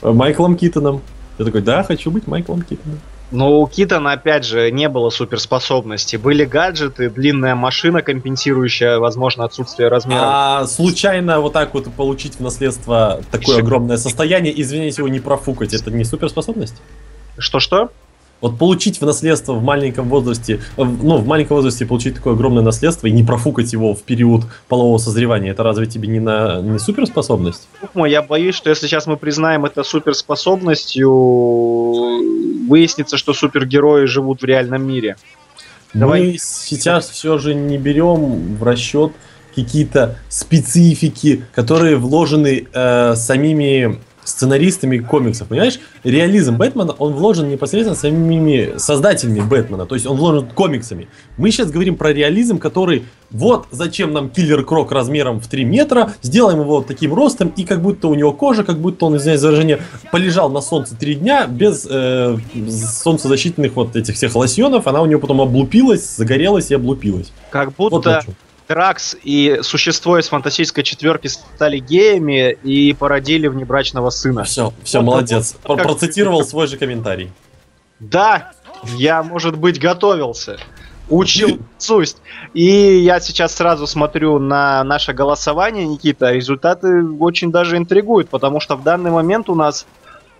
[0.00, 1.02] э, Майклом Китоном.
[1.38, 2.98] Я такой, да, хочу быть Майклом Китоном.
[3.32, 6.16] Но у Китона, опять же, не было суперспособностей.
[6.16, 10.20] Были гаджеты, длинная машина, компенсирующая, возможно, отсутствие размера.
[10.22, 13.64] А случайно вот так вот получить в наследство такое Шик.
[13.64, 16.80] огромное состояние, извиняюсь, его не профукать, это не суперспособность?
[17.36, 17.90] Что-что?
[18.40, 22.62] Вот получить в наследство в маленьком возрасте, э, ну, в маленьком возрасте получить такое огромное
[22.62, 26.78] наследство и не профукать его в период полового созревания, это разве тебе не, на, не
[26.78, 27.68] суперспособность?
[27.94, 31.10] Мой, я боюсь, что если сейчас мы признаем это суперспособностью,
[32.68, 35.16] выяснится, что супергерои живут в реальном мире.
[35.94, 36.20] Давай.
[36.22, 39.12] Мы сейчас все же не берем в расчет
[39.54, 45.78] какие-то специфики, которые вложены э, самими сценаристами комиксов, понимаешь?
[46.04, 51.08] Реализм Бэтмена, он вложен непосредственно самими создателями Бэтмена, то есть он вложен комиксами.
[51.38, 56.12] Мы сейчас говорим про реализм, который вот зачем нам киллер Крок размером в 3 метра,
[56.22, 59.48] сделаем его таким ростом, и как будто у него кожа, как будто он, извиняюсь за
[59.48, 59.80] выражение,
[60.12, 62.36] полежал на солнце 3 дня без э,
[62.68, 67.32] солнцезащитных вот этих всех лосьонов, она у него потом облупилась, загорелась и облупилась.
[67.50, 68.22] Как будто...
[68.26, 68.34] Вот
[68.68, 74.44] Дракс и существо из фантастической четверки стали геями и породили внебрачного сына.
[74.44, 75.56] Все, все, вот, молодец.
[75.64, 75.86] Вот, как...
[75.86, 77.30] Процитировал свой же комментарий.
[78.00, 78.52] Да,
[78.96, 80.58] я, может быть, готовился.
[81.08, 82.18] Учил сусть.
[82.52, 86.32] И я сейчас сразу смотрю на наше голосование, Никита.
[86.32, 89.86] Результаты очень даже интригуют, потому что в данный момент у нас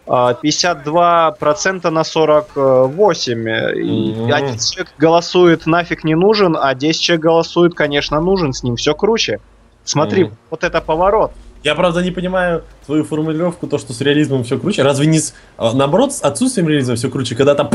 [0.07, 3.49] 52% на 48.
[3.49, 4.33] Mm-hmm.
[4.33, 8.95] Один человек голосует нафиг не нужен, а 10 человек голосует, конечно, нужен, с ним все
[8.95, 9.41] круче.
[9.85, 10.33] Смотри, mm-hmm.
[10.51, 11.33] вот это поворот.
[11.65, 14.83] Я, правда, не понимаю твою формулировку, то, что с реализмом все круче.
[14.83, 15.35] Разве не с...
[15.57, 17.71] А, наоборот, с отсутствием реализма все круче, когда там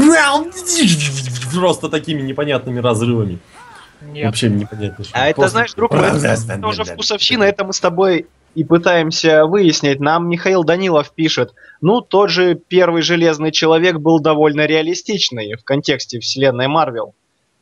[1.53, 3.39] просто такими непонятными разрывами?
[4.01, 4.27] Нет.
[4.27, 5.03] Вообще непонятно.
[5.11, 9.99] А это, знаешь, друг мой, это уже вкусовщина, это мы с тобой и пытаемся выяснить.
[9.99, 16.19] Нам Михаил Данилов пишет, ну, тот же первый Железный Человек был довольно реалистичный в контексте
[16.19, 17.13] вселенной Марвел.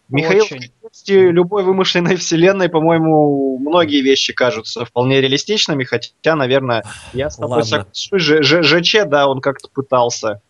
[0.10, 0.58] Михаил, Очень.
[0.58, 7.38] в контексте любой вымышленной вселенной, по-моему, многие вещи кажутся вполне реалистичными, хотя, наверное, я с
[7.38, 8.22] тобой соглашусь.
[8.22, 10.42] ЖЧ, да, он как-то пытался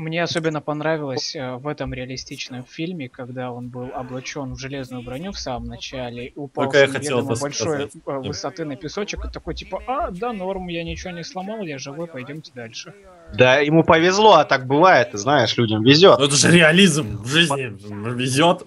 [0.00, 5.32] мне особенно понравилось э, в этом реалистичном фильме, когда он был облачен в железную броню
[5.32, 7.92] в самом начале, и упал с неведомо большой сказать.
[8.06, 11.78] Э, высоты на песочек, и такой типа, а, да, норм, я ничего не сломал, я
[11.78, 12.94] живой, пойдемте дальше.
[13.34, 16.18] Да, ему повезло, а так бывает, ты знаешь, людям везет.
[16.18, 17.76] Ну, это же реализм в жизни,
[18.14, 18.64] везет.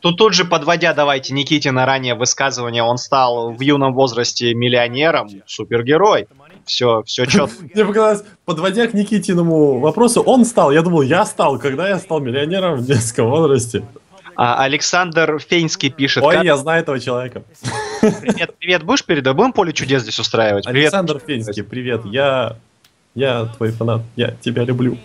[0.00, 6.28] Тут тут же подводя, давайте, Никитина ранее высказывание, он стал в юном возрасте миллионером, супергерой
[6.66, 7.64] все, все четко.
[7.72, 12.20] Мне показалось, подводя к Никитиному вопросу, он стал, я думал, я стал, когда я стал
[12.20, 13.84] миллионером в детском возрасте.
[14.34, 16.22] А, Александр Фейнский пишет.
[16.22, 16.44] Ой, как...
[16.44, 17.42] я знаю этого человека.
[18.00, 20.66] Привет, привет, будешь передо Будем поле чудес здесь устраивать?
[20.66, 20.92] Привет.
[20.92, 22.04] Александр Фейнский, привет.
[22.04, 22.56] Я,
[23.14, 24.98] я твой фанат, я тебя люблю.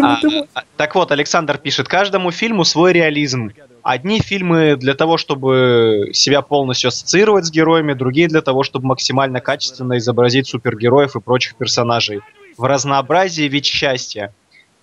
[0.00, 0.20] А,
[0.54, 3.50] а, так вот, Александр пишет, каждому фильму свой реализм.
[3.82, 9.40] Одни фильмы для того, чтобы себя полностью ассоциировать с героями, другие для того, чтобы максимально
[9.40, 12.20] качественно изобразить супергероев и прочих персонажей.
[12.56, 14.32] В разнообразии ведь счастье.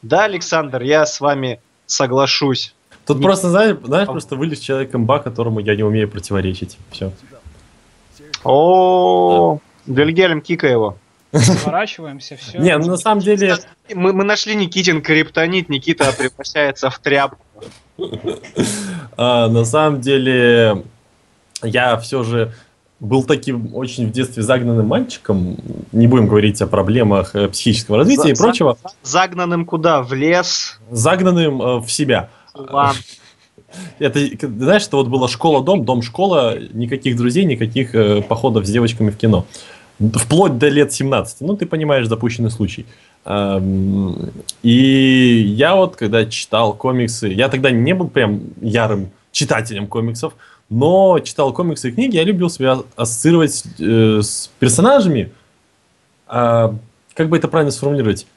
[0.01, 2.73] Да, Александр, я с вами соглашусь.
[3.05, 3.23] Тут не...
[3.23, 6.77] просто, знаешь, знаешь, просто вылез человеком ба, которому я не умею противоречить.
[6.91, 7.11] Все.
[8.43, 10.97] О, Дельгельм, кика его.
[11.31, 12.57] Сворачиваемся, все.
[12.57, 13.57] Не, ну на самом деле...
[13.93, 17.43] Мы, мы нашли Никитин криптонит, Никита превращается в тряпку.
[19.17, 20.83] А, на самом деле,
[21.61, 22.53] я все же
[22.99, 25.57] был таким очень в детстве загнанным мальчиком.
[25.91, 28.77] Не будем говорить о проблемах э, психического развития и прочего.
[29.03, 30.01] Загнанным куда?
[30.01, 30.79] В лес?
[30.91, 32.29] Загнанным э, в себя.
[33.99, 39.17] Это, знаешь, это вот была школа-дом, дом-школа, никаких друзей, никаких э, походов с девочками в
[39.17, 39.45] кино.
[39.99, 41.41] Вплоть до лет 17.
[41.41, 42.87] Ну, ты понимаешь, запущенный случай.
[43.25, 50.33] И я вот, когда читал комиксы, я тогда не был прям ярым читателем комиксов,
[50.69, 55.31] но читал комиксы и книги, я любил себя ассоциировать э, с персонажами,
[56.27, 56.73] э,
[57.13, 58.27] как бы это правильно сформулировать,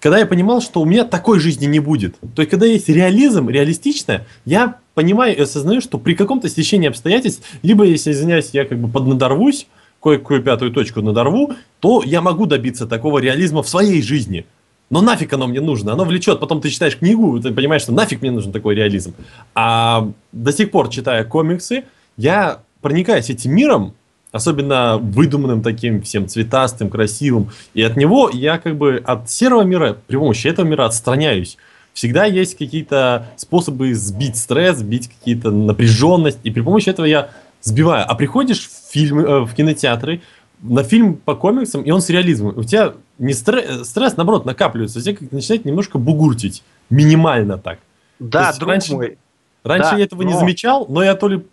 [0.00, 2.16] когда я понимал, что у меня такой жизни не будет.
[2.34, 7.46] То есть, когда есть реализм, реалистичное, я понимаю и осознаю, что при каком-то стечении обстоятельств,
[7.62, 9.66] либо, если извиняюсь, я как бы поднадорвусь,
[10.02, 14.46] кое-какую пятую точку надорву, то я могу добиться такого реализма в своей жизни.
[14.90, 15.92] Но нафиг оно мне нужно?
[15.92, 16.40] Оно влечет.
[16.40, 19.14] Потом ты читаешь книгу, ты понимаешь, что нафиг мне нужен такой реализм.
[19.54, 21.84] А до сих пор, читая комиксы,
[22.16, 23.94] я проникаюсь этим миром,
[24.32, 27.50] особенно выдуманным таким всем цветастым, красивым.
[27.74, 31.56] И от него я как бы от серого мира, при помощи этого мира отстраняюсь.
[31.92, 36.38] Всегда есть какие-то способы сбить стресс, сбить какие-то напряженность.
[36.42, 37.30] И при помощи этого я
[37.62, 38.04] сбиваю.
[38.08, 40.22] А приходишь в, фильмы, э, в кинотеатры,
[40.62, 42.58] на фильм по комиксам, и он с реализмом.
[42.58, 44.98] У тебя не стресс, стресс наоборот, накапливается.
[44.98, 46.62] У тебя как начинает немножко бугуртить.
[46.90, 47.78] Минимально так.
[48.18, 49.18] Да, друг раньше, мой.
[49.64, 50.30] Раньше да, я этого но...
[50.30, 51.46] не замечал, но я то ли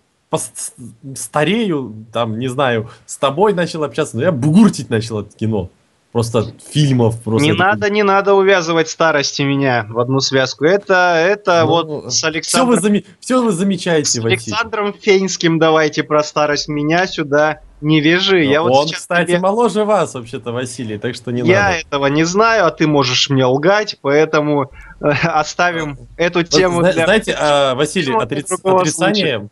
[1.16, 5.70] старею, там, не знаю, с тобой начал общаться, но я бугуртить начал от кино
[6.18, 7.22] просто фильмов.
[7.22, 7.64] Просто не это...
[7.64, 10.66] надо, не надо увязывать старости меня в одну связку.
[10.66, 12.74] Это, это ну, вот с Александром...
[12.74, 13.06] Все вы, зами...
[13.20, 18.44] все вы замечаете, С Александром Фейнским давайте про старость меня сюда не вяжи.
[18.44, 19.40] Я Он, вот кстати, тебе...
[19.40, 21.76] моложе вас вообще-то, Василий, так что не Я надо.
[21.76, 26.94] Я этого не знаю, а ты можешь мне лгать, поэтому э, оставим эту тему Зна-
[26.94, 27.06] для...
[27.06, 28.52] Знаете, а, Василий, отриц...
[28.52, 29.50] отрицание,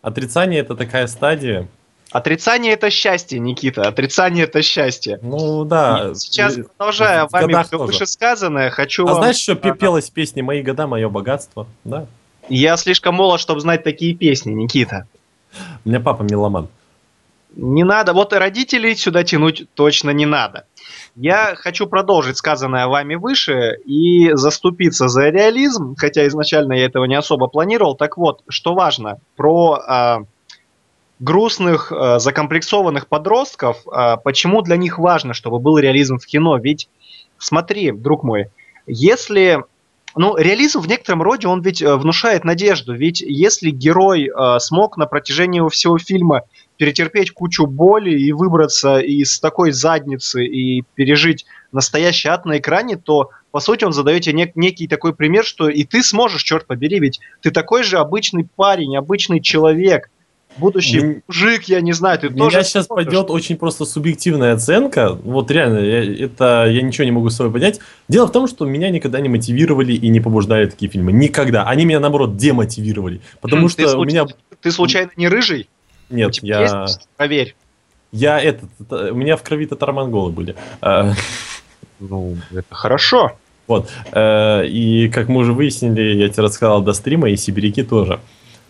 [0.00, 1.68] отрицание это такая стадия,
[2.12, 3.82] Отрицание это счастье, Никита.
[3.82, 5.18] Отрицание это счастье.
[5.22, 6.14] Ну да.
[6.14, 9.16] Сейчас, продолжая вами все вышесказанное, хочу а вам...
[9.16, 11.66] знаешь, что пелось в песне «Мои года, мое богатство»?
[11.84, 12.06] Да.
[12.48, 15.06] Я слишком молод, чтобы знать такие песни, Никита.
[15.84, 16.68] У меня папа меломан.
[17.56, 18.12] Не надо.
[18.12, 20.66] Вот и родителей сюда тянуть точно не надо.
[21.16, 27.14] Я хочу продолжить сказанное вами выше и заступиться за реализм, хотя изначально я этого не
[27.14, 27.96] особо планировал.
[27.96, 30.16] Так вот, что важно про э,
[31.18, 36.58] грустных, э, закомплексованных подростков, э, почему для них важно, чтобы был реализм в кино?
[36.58, 36.88] Ведь
[37.38, 38.46] смотри, друг мой,
[38.86, 39.64] если
[40.18, 42.94] ну, реализм в некотором роде, он ведь внушает надежду.
[42.94, 46.42] Ведь если герой э, смог на протяжении всего фильма
[46.78, 53.30] перетерпеть кучу боли и выбраться из такой задницы и пережить настоящий ад на экране, то,
[53.50, 56.98] по сути, он задает тебе нек- некий такой пример, что и ты сможешь, черт побери,
[56.98, 60.10] ведь ты такой же обычный парень, обычный человек,
[60.58, 63.06] будущий М- мужик, я не знаю, ты Меня тоже сейчас смотришь.
[63.06, 65.12] пойдет очень просто субъективная оценка.
[65.12, 67.80] Вот реально, я, это я ничего не могу с собой понять.
[68.08, 71.12] Дело в том, что меня никогда не мотивировали и не побуждали такие фильмы.
[71.12, 71.64] Никогда.
[71.64, 73.20] Они меня, наоборот, демотивировали.
[73.40, 74.26] Потому что ты у меня...
[74.60, 75.68] Ты случайно не рыжий?
[76.10, 76.82] Нет, я...
[76.82, 77.08] Есть?
[77.16, 77.54] Проверь.
[78.12, 80.54] Я этот, это, у меня в крови татаро-монголы были.
[80.80, 81.12] А,
[82.00, 83.32] ну, это хорошо.
[83.66, 83.90] Вот.
[84.12, 88.20] Э, и как мы уже выяснили, я тебе рассказал до стрима, и сибиряки тоже.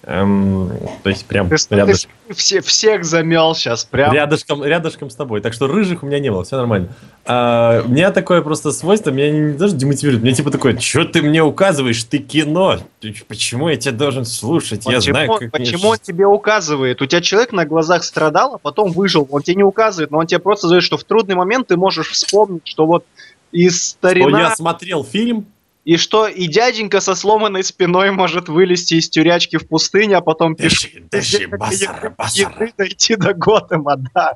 [0.09, 0.71] Эм,
[1.03, 2.13] то есть прям ты, рядышком.
[2.29, 4.13] Ты все, всех замел сейчас прям.
[4.13, 5.41] Рядышком, рядышком с тобой.
[5.41, 6.91] Так что рыжих у меня не было, все нормально.
[7.25, 11.05] А, у меня такое просто свойство, меня не, не даже демотивирует, мне типа такое, что
[11.07, 12.79] ты мне указываешь, ты кино,
[13.27, 17.03] почему я тебя должен слушать, почему, я знаю, как Почему он тебе указывает?
[17.03, 20.29] У тебя человек на глазах страдал, а потом выжил, он тебе не указывает, но он
[20.29, 23.05] тебе просто говорит, что в трудный момент ты можешь вспомнить, что вот
[23.51, 24.29] из старина...
[24.29, 25.47] Что я смотрел фильм,
[25.87, 30.57] и что и дяденька со сломанной спиной может вылезти из тюрячки в пустыне, а потом
[30.57, 30.91] пишет
[32.77, 34.33] дойти до Готэма, да.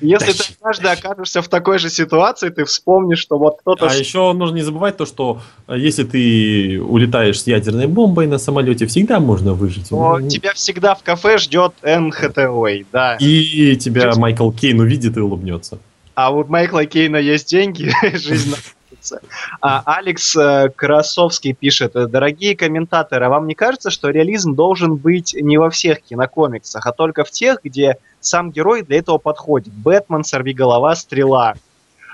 [0.00, 3.88] Если ты однажды окажешься в такой же ситуации, ты вспомнишь, что вот кто-то...
[3.88, 8.38] А еще нужно не забывать то, что э, если ты улетаешь с ядерной бомбой на
[8.38, 9.90] самолете, всегда можно выжить.
[9.90, 13.16] Но ну, тебя всегда в кафе ждет НХТО, да.
[13.16, 15.78] И тебя Майкл Кейн увидит и улыбнется.
[16.14, 18.54] А вот Майкла Кейна есть деньги, жизнь
[19.10, 19.20] нравится.
[19.60, 25.34] А Алекс э, Красовский пишет, дорогие комментаторы, а вам не кажется, что реализм должен быть
[25.34, 29.72] не во всех кинокомиксах, а только в тех, где сам герой для этого подходит?
[29.72, 31.54] Бэтмен, Сорвиголова, Стрела.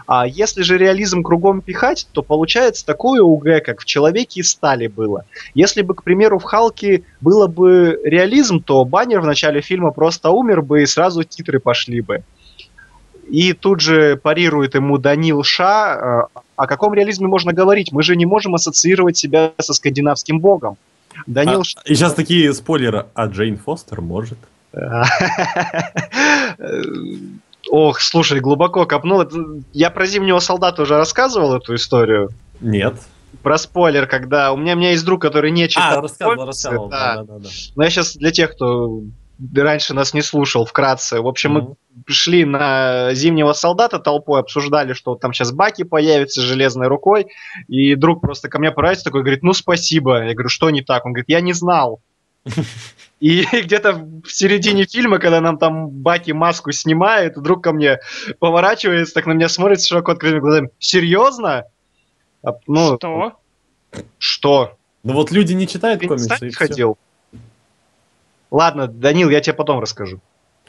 [0.06, 4.87] А если же реализм кругом пихать, то получается такое УГ, как в Человеке из стали
[4.87, 5.24] было.
[5.52, 10.30] Если бы, к примеру, в Халке было бы реализм, то баннер в начале фильма просто
[10.30, 12.22] умер бы и сразу титры пошли бы.
[13.28, 16.28] И тут же парирует ему Данил Ша.
[16.34, 17.92] Э, о каком реализме можно говорить?
[17.92, 20.76] Мы же не можем ассоциировать себя со скандинавским богом.
[21.26, 21.80] Данил а, Ша...
[21.84, 23.06] И сейчас такие спойлеры.
[23.14, 24.38] А Джейн Фостер может?
[27.68, 29.24] Ох, слушай, глубоко копнул.
[29.72, 32.30] Я про Зимнего солдата уже рассказывал эту историю?
[32.60, 32.94] Нет.
[33.42, 34.52] Про спойлер, когда...
[34.52, 35.98] У меня, у меня есть друг, который не читал.
[35.98, 36.88] А, рассказывал, рассказывал.
[36.88, 37.16] Да.
[37.16, 37.48] Да, да, да.
[37.74, 39.00] Но я сейчас для тех, кто
[39.55, 41.20] раньше нас не слушал, вкратце.
[41.20, 41.77] В общем, mm-hmm.
[42.07, 47.27] мы шли на Зимнего солдата толпой, обсуждали, что там сейчас Баки появится с железной рукой,
[47.68, 50.25] и друг просто ко мне поворачивается такой, говорит, ну спасибо.
[50.25, 51.05] Я говорю, что не так?
[51.07, 52.01] Он говорит, я не знал.
[53.20, 57.99] И где-то в середине фильма, когда нам там Баки маску снимает, вдруг ко мне
[58.38, 60.70] поворачивается, так на меня смотрит с широко открытыми глазами.
[60.79, 61.64] Серьезно?
[62.42, 63.33] А, ну, что?
[64.18, 64.77] Что?
[65.03, 66.29] Ну вот люди не читают комиксы.
[66.38, 66.99] Ты ходил?
[68.50, 70.20] Ладно, Данил, я тебе потом расскажу.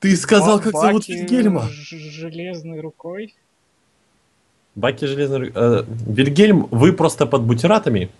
[0.00, 1.68] Ты сказал, как зовут Вильгельма?
[1.70, 3.34] Железной рукой.
[4.74, 5.52] Баки железной рукой.
[5.54, 8.10] Э, Вильгельм, вы просто под бутератами?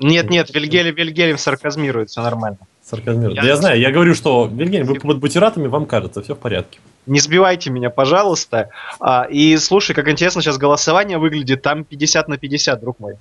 [0.00, 2.58] Нет, нет, Вильгельм, Вильгельм сарказмирует, все нормально.
[2.82, 3.36] Сарказмирует.
[3.36, 6.38] Я, да я знаю, я говорю, что Вильгельм, вы под бутератами, вам кажется, все в
[6.38, 6.78] порядке.
[7.06, 8.70] Не сбивайте меня, пожалуйста.
[9.00, 13.16] А, и слушай, как интересно сейчас голосование выглядит, там 50 на 50, друг мой.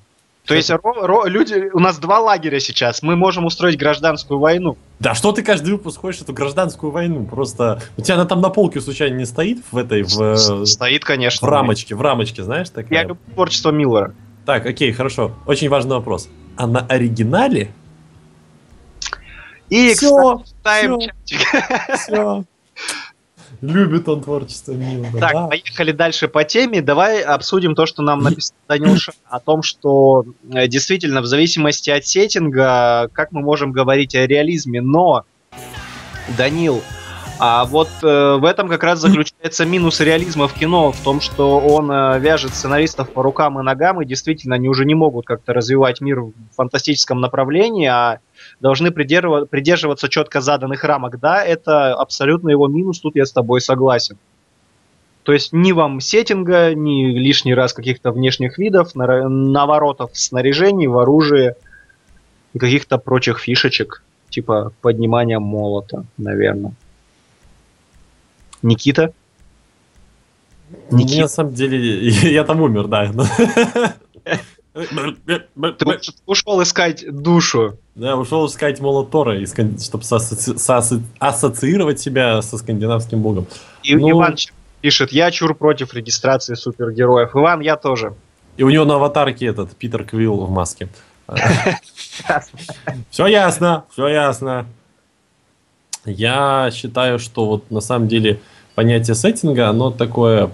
[0.47, 0.71] То есть
[1.25, 4.77] люди, у нас два лагеря сейчас, мы можем устроить гражданскую войну.
[4.99, 7.25] Да что ты каждый выпуск ходишь эту гражданскую войну?
[7.25, 11.45] Просто у тебя она там на полке случайно не стоит в этой в стоит, конечно.
[11.45, 13.01] В рамочке, в рамочке, знаешь такая.
[13.01, 14.13] Я люблю творчество Миллера.
[14.45, 15.33] Так, окей, хорошо.
[15.45, 16.29] Очень важный вопрос.
[16.55, 17.73] А на оригинале?
[19.69, 21.38] И все, кстати, все,
[21.97, 22.43] все.
[23.62, 25.20] Любит он творчество Милана.
[25.20, 25.47] Так, да.
[25.47, 26.82] поехали дальше по теме.
[26.82, 32.05] Давай обсудим то, что нам написал Данилша, о том, что э, действительно в зависимости от
[32.05, 35.26] сеттинга, как мы можем говорить о реализме, но,
[36.38, 36.82] Данил,
[37.39, 41.59] А вот э, в этом как раз заключается минус реализма в кино, в том, что
[41.59, 45.53] он э, вяжет сценаристов по рукам и ногам, и действительно они уже не могут как-то
[45.53, 48.19] развивать мир в фантастическом направлении, а
[48.59, 51.19] должны придерживаться четко заданных рамок.
[51.19, 54.17] Да, это абсолютно его минус, тут я с тобой согласен.
[55.21, 60.97] То есть ни вам сеттинга, ни лишний раз каких-то внешних видов, наворотов в снаряжении, в
[60.97, 61.53] оружии
[62.53, 66.73] и каких-то прочих фишечек, типа поднимания молота, наверное.
[68.62, 69.14] Никита?
[70.91, 71.22] Никита?
[71.22, 73.12] на самом деле, я там умер, да.
[74.74, 77.78] Ты ушел искать душу.
[77.95, 80.03] Да, ушел искать молот Тора, чтобы
[81.20, 83.47] ассоциировать себя со скандинавским богом.
[83.84, 84.12] И ну...
[84.12, 84.36] Иван
[84.82, 87.36] пишет, я чур против регистрации супергероев.
[87.36, 88.14] Иван, я тоже.
[88.58, 90.89] И у него на аватарке этот Питер Квилл в маске.
[93.10, 94.66] Все ясно, все ясно.
[96.08, 98.39] Я считаю, что вот на самом деле
[98.76, 100.51] понятие сеттинга, оно такое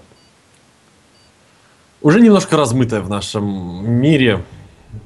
[2.02, 4.44] уже немножко размытое в нашем мире,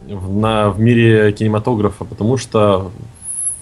[0.07, 2.91] в, на, в мире кинематографа, потому что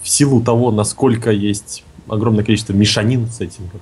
[0.02, 3.80] в силу того, насколько есть огромное количество мешанин сеттингов,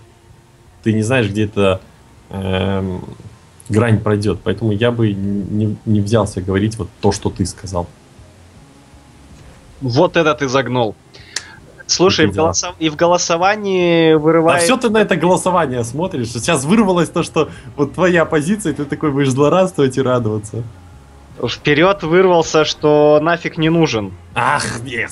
[0.82, 1.80] ты не знаешь, где эта
[2.30, 2.98] э,
[3.68, 4.40] грань пройдет.
[4.42, 7.86] Поэтому я бы не, не взялся говорить вот то, что ты сказал.
[9.80, 10.94] Вот это ты загнул.
[11.86, 12.74] Слушай, в голосов...
[12.78, 14.62] и в голосовании вырывает...
[14.62, 16.28] А все ты на это голосование смотришь.
[16.28, 20.62] Сейчас вырвалось то, что вот твоя позиция, и ты такой будешь злорадствовать и радоваться.
[21.42, 24.12] Вперед вырвался, что нафиг не нужен.
[24.34, 25.10] Ах, нет.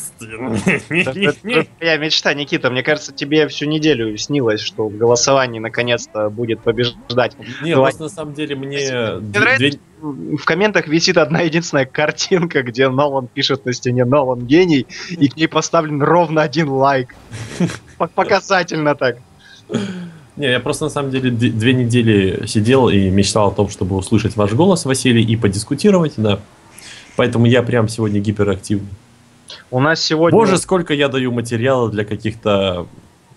[1.80, 2.70] Я мечта, Никита.
[2.70, 7.36] Мне кажется, тебе всю неделю снилось, что в голосовании наконец-то будет побеждать.
[7.62, 7.92] Нет, Давай.
[7.98, 9.20] на самом деле мне...
[10.00, 15.36] В комментах висит одна единственная картинка, где Нолан пишет на стене «Нолан гений», и к
[15.36, 17.14] ней поставлен ровно один лайк.
[18.14, 19.18] Показательно так.
[20.36, 24.36] Не, я просто на самом деле две недели сидел и мечтал о том, чтобы услышать
[24.36, 26.40] ваш голос, Василий, и подискутировать, да.
[27.16, 28.88] Поэтому я прям сегодня гиперактивный.
[29.70, 30.38] У нас сегодня...
[30.38, 32.86] Боже, сколько я даю материала для каких-то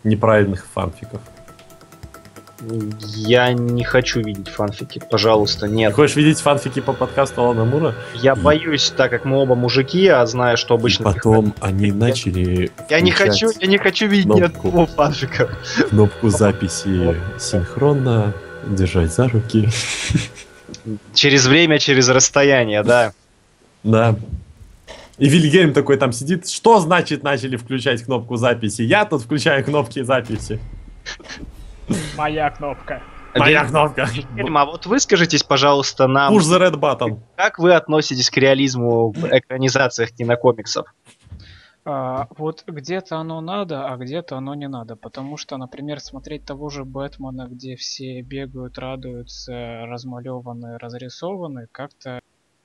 [0.06, 1.20] неправильных фанфиков.
[3.02, 5.90] Я не хочу видеть фанфики, пожалуйста, нет.
[5.90, 7.96] Ты хочешь видеть фанфики по подкасту Алана Мура?
[8.14, 11.10] Я боюсь, так как мы оба мужики, а знаю, что обычно...
[11.10, 12.72] И потом они начали...
[12.90, 15.50] Я не хочу, я не хочу видеть кнопку, ни фанфика.
[15.90, 18.34] Кнопку записи синхронно,
[18.68, 19.68] держать за руки.
[21.14, 23.12] Через время, через расстояние, да.
[23.84, 24.16] Да.
[25.18, 26.50] И Вильгельм такой там сидит.
[26.50, 28.82] Что значит начали включать кнопку записи?
[28.82, 30.60] Я тут включаю кнопки записи.
[32.18, 33.02] Моя кнопка.
[33.36, 34.08] Моя кнопка.
[34.38, 36.34] А вот выскажитесь, пожалуйста, нам...
[36.34, 37.20] Push the red button.
[37.36, 40.88] Как вы относитесь к реализму в экранизациях кинокомиксов?
[41.84, 44.96] А, вот где-то оно надо, а где-то оно не надо.
[44.96, 52.22] Потому что, например, смотреть того же Бэтмена, где все бегают, радуются, размалеваны, разрисованы, как-то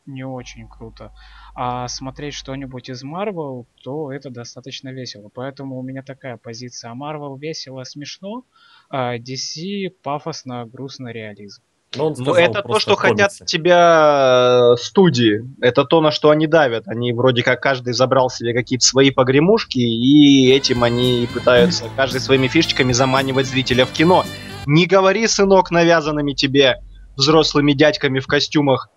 [0.07, 1.13] не очень круто.
[1.55, 5.31] А смотреть что-нибудь из Marvel, то это достаточно весело.
[5.33, 6.93] Поэтому у меня такая позиция.
[6.95, 8.45] Marvel весело, смешно,
[8.89, 11.63] а DC пафосно, грустно, реализм.
[11.97, 15.43] Ну, ну это то, что хотят тебя э, студии.
[15.61, 16.87] Это то, на что они давят.
[16.87, 22.47] Они вроде как каждый забрал себе какие-то свои погремушки, и этим они пытаются каждый своими
[22.47, 24.25] фишечками заманивать зрителя в кино.
[24.67, 26.77] Не говори, сынок, навязанными тебе
[27.17, 28.89] взрослыми дядьками в костюмах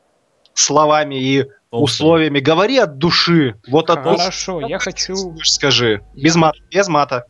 [0.53, 2.39] словами и условиями.
[2.39, 3.55] Говори от души.
[3.67, 5.35] Вот от Хорошо, я хочу...
[5.43, 6.01] Скажи.
[6.15, 6.57] Без мата.
[6.71, 7.25] Без мата.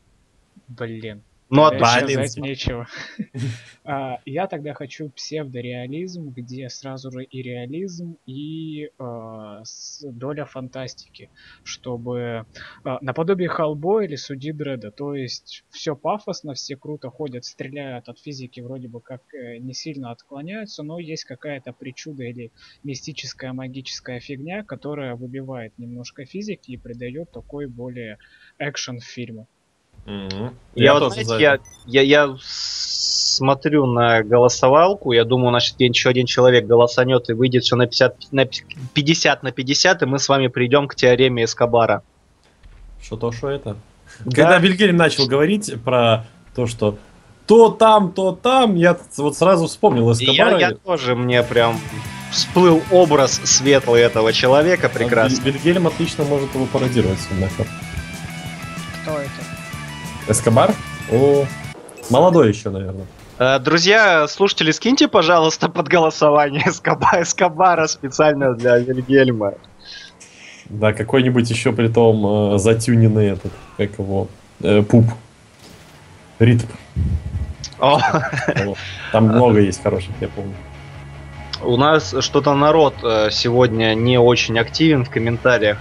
[0.68, 1.22] Блин.
[1.56, 2.88] Ну, а сказать нечего.
[3.84, 9.64] а, я тогда хочу псевдореализм, где сразу же и реализм, и э,
[10.04, 11.30] доля фантастики,
[11.64, 12.48] чтобы
[12.84, 18.18] э, наподобие Халбо или Суди Дреда, то есть все пафосно, все круто ходят, стреляют от
[18.20, 22.52] физики, вроде бы как э, не сильно отклоняются, но есть какая-то причуда или
[22.84, 28.18] мистическая магическая фигня, которая выбивает немножко физики и придает такой более
[28.58, 29.48] экшен фильму.
[30.06, 30.54] Mm-hmm.
[30.76, 36.10] Я, я, вот, знаете, я, я, я смотрю на голосовалку, я думаю, у нас еще
[36.10, 40.28] один человек голосанет и выйдет все на 50 на 50, на 50 и мы с
[40.30, 42.04] вами придем к теореме Эскобара.
[43.02, 43.78] Что то, что это?
[44.20, 44.36] Да.
[44.36, 46.26] Когда Вильгельм начал говорить про
[46.56, 46.98] то, что
[47.46, 50.58] то там, то там, я вот сразу вспомнил Эскобара.
[50.60, 51.78] Я, я тоже, мне прям
[52.32, 55.44] всплыл образ светлый этого человека прекрасно.
[55.44, 57.20] Вильгельм отлично может его пародировать.
[59.02, 59.63] Кто это?
[60.28, 60.74] Эскобар?
[61.12, 61.46] О,
[62.10, 63.06] молодой еще, наверное.
[63.40, 69.54] Э, друзья, слушатели, скиньте, пожалуйста, под голосование Эскобара специально для Вильгельма.
[70.66, 74.28] Да, какой-нибудь еще при том э, затюненный этот, как его,
[74.62, 75.06] э, пуп.
[76.40, 76.68] Ритм.
[79.12, 80.54] Там много есть хороших, я помню.
[81.62, 85.78] У нас что-то народ э, сегодня не очень активен в комментариях.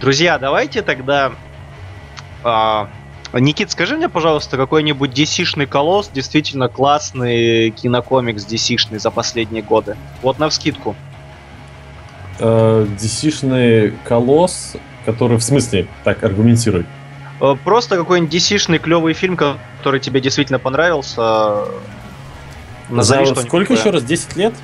[0.00, 1.32] Друзья, давайте тогда...
[3.32, 9.96] Никит, скажи мне, пожалуйста, какой-нибудь DC-шный колосс, действительно классный кинокомикс DC-шный за последние годы.
[10.20, 10.94] Вот на вскидку.
[12.38, 14.74] Э, DC-шный колосс,
[15.06, 16.84] который в смысле, так, аргументируй.
[17.40, 21.64] Э, просто какой-нибудь DC-шный клевый фильм, который тебе действительно понравился.
[22.90, 24.04] Назови За сколько еще раз?
[24.04, 24.54] 10 лет?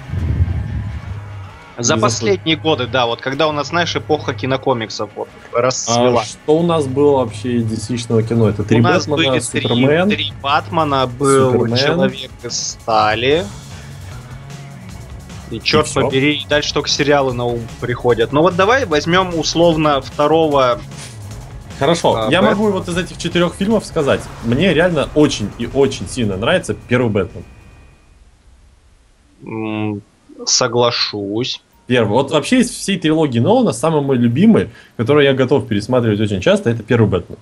[1.78, 6.22] За Не последние годы, да, вот когда у нас, знаешь, эпоха кинокомиксов вот, расцвела.
[6.22, 8.48] А что у нас было вообще из DC-шного кино?
[8.48, 10.08] Это три Бэтмена, были Супермен?
[10.08, 11.76] Три, три Батмана, был Супермен.
[11.76, 13.46] Человек из стали.
[15.52, 18.32] И черт и побери, дальше только сериалы на ум приходят.
[18.32, 20.80] Но ну вот давай возьмем условно второго
[21.78, 22.50] Хорошо, а, я Бэт...
[22.50, 24.20] могу вот из этих четырех фильмов сказать.
[24.42, 27.44] Мне реально очень и очень сильно нравится первый Бэтмен.
[30.44, 31.62] Соглашусь.
[31.88, 32.10] Первый.
[32.10, 34.68] Вот вообще из всей трилогии Нолана самый мой любимый,
[34.98, 37.38] который я готов пересматривать очень часто, это первый Бэтмен.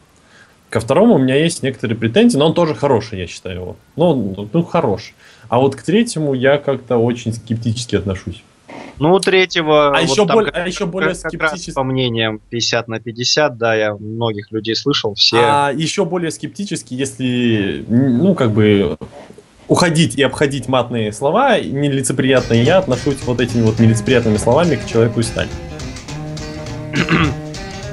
[0.71, 3.77] Ко второму у меня есть некоторые претензии, но он тоже хороший, я считаю его.
[3.97, 5.15] Ну, ну хорош.
[5.49, 8.43] А вот к третьему я как-то очень скептически отношусь.
[8.99, 9.89] Ну, третьего...
[9.89, 11.73] А, вот еще, более, а еще более как, скептически...
[11.73, 15.39] по мнениям 50 на 50, да, я многих людей слышал, все...
[15.39, 18.97] А еще более скептически, если, ну, как бы,
[19.69, 25.21] уходить и обходить матные слова, нелицеприятные, я отношусь вот этими вот нелицеприятными словами к человеку
[25.21, 25.49] из стали.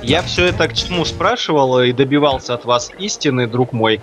[0.03, 4.01] Я все это к чему спрашивал и добивался от вас истины, друг мой.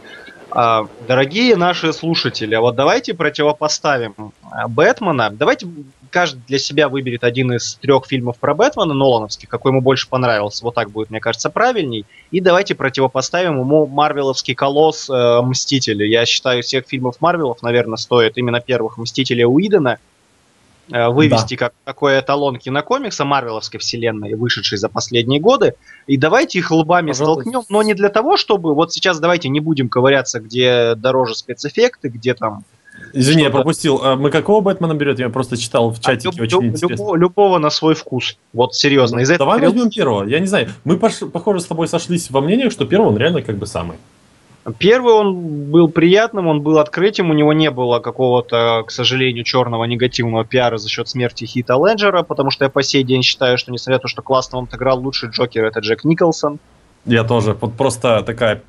[0.53, 5.31] А, дорогие наши слушатели, вот давайте противопоставим а, Бэтмена.
[5.31, 5.69] Давайте
[6.11, 10.65] каждый для себя выберет один из трех фильмов про Бэтмена, Нолановских, какой ему больше понравился.
[10.65, 12.05] Вот так будет, мне кажется, правильней.
[12.33, 16.05] И давайте противопоставим ему Марвеловский колосс э, Мстители.
[16.05, 19.99] Я считаю, всех фильмов Марвелов, наверное, стоит именно первых Мстителей Уидона э,
[20.91, 21.67] вывести да.
[21.67, 25.75] как такой эталон кинокомикса Марвеловской вселенной, вышедшей за последние годы.
[26.07, 27.43] И давайте их лбами Пожалуйста.
[27.43, 28.75] столкнем, но не для того, чтобы...
[28.75, 32.65] Вот сейчас давайте не будем ковыряться, где дороже спецэффекты, где там
[33.13, 34.01] Извини, я пропустил.
[34.03, 35.23] А мы какого Бэтмена берете?
[35.23, 37.15] Я просто читал в а чатике а, очень люб, интересно.
[37.15, 38.37] Любого, на свой вкус.
[38.53, 39.21] Вот серьезно.
[39.21, 40.25] Из Давай этого возьмем первого.
[40.29, 40.69] Я не знаю.
[40.85, 43.97] Мы, похоже, с тобой сошлись во мнениях, что первый он реально как бы самый.
[44.79, 49.85] Первый он был приятным, он был открытием, у него не было какого-то, к сожалению, черного
[49.85, 53.73] негативного пиара за счет смерти Хита Леджера, потому что я по сей день считаю, что
[53.73, 56.59] несмотря на то, что классно он отыграл, лучший Джокер это Джек Николсон.
[57.07, 57.57] Я тоже.
[57.61, 58.63] Вот просто такая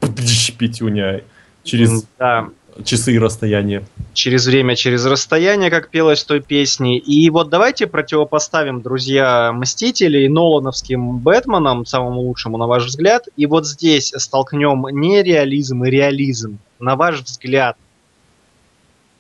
[0.58, 1.24] пятюня
[1.64, 2.06] через...
[2.18, 2.48] Да
[2.84, 3.84] часы и расстояние.
[4.14, 6.98] Через время, через расстояние, как пелось в той песне.
[6.98, 13.28] И вот давайте противопоставим, друзья, Мстителей Нолановским Бэтменом, самому лучшему, на ваш взгляд.
[13.38, 16.60] И вот здесь столкнем не реализм и реализм.
[16.80, 17.78] На ваш взгляд,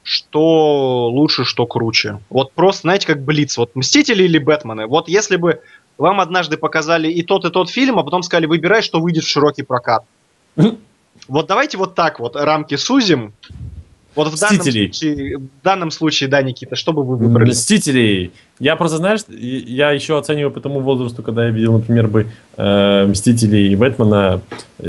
[0.03, 2.19] что лучше, что круче.
[2.29, 3.57] Вот просто, знаете, как Блиц.
[3.57, 4.87] Вот Мстители или Бэтмены.
[4.87, 5.61] Вот если бы
[5.97, 9.29] вам однажды показали и тот, и тот фильм, а потом сказали, выбирай, что выйдет в
[9.29, 10.03] широкий прокат.
[11.27, 13.33] Вот давайте вот так вот рамки сузим.
[14.13, 17.51] Вот в данном, случае, в данном случае, да, Никита, что бы вы выбрали?
[17.51, 18.33] Мстителей.
[18.59, 23.05] Я просто, знаешь, я еще оцениваю по тому возрасту, когда я видел, например, бы э,
[23.07, 24.41] Мстителей и Бэтмена.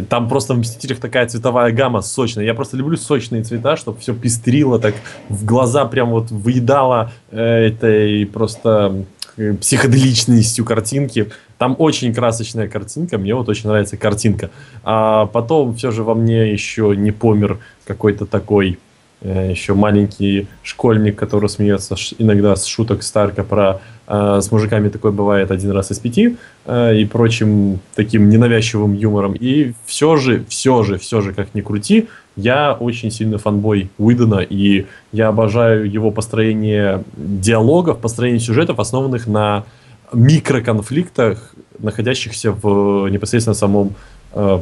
[0.08, 2.44] Там просто в Мстителях такая цветовая гамма сочная.
[2.44, 4.96] Я просто люблю сочные цвета, чтобы все пестрило, так
[5.28, 9.04] в глаза прям вот выедало э, этой просто
[9.36, 11.30] э, психоделичностью картинки.
[11.62, 14.50] Там очень красочная картинка, мне вот очень нравится картинка.
[14.82, 18.80] А потом все же во мне еще не помер какой-то такой
[19.20, 25.12] э, еще маленький школьник, который смеется иногда с шуток Старка про э, с мужиками такое
[25.12, 26.36] бывает один раз из пяти
[26.66, 29.34] э, и прочим таким ненавязчивым юмором.
[29.38, 34.40] И все же, все же, все же, как ни крути, я очень сильный фанбой Уидона,
[34.40, 39.64] и я обожаю его построение диалогов, построение сюжетов, основанных на
[40.12, 43.94] микроконфликтах, находящихся в непосредственно самом
[44.32, 44.60] э,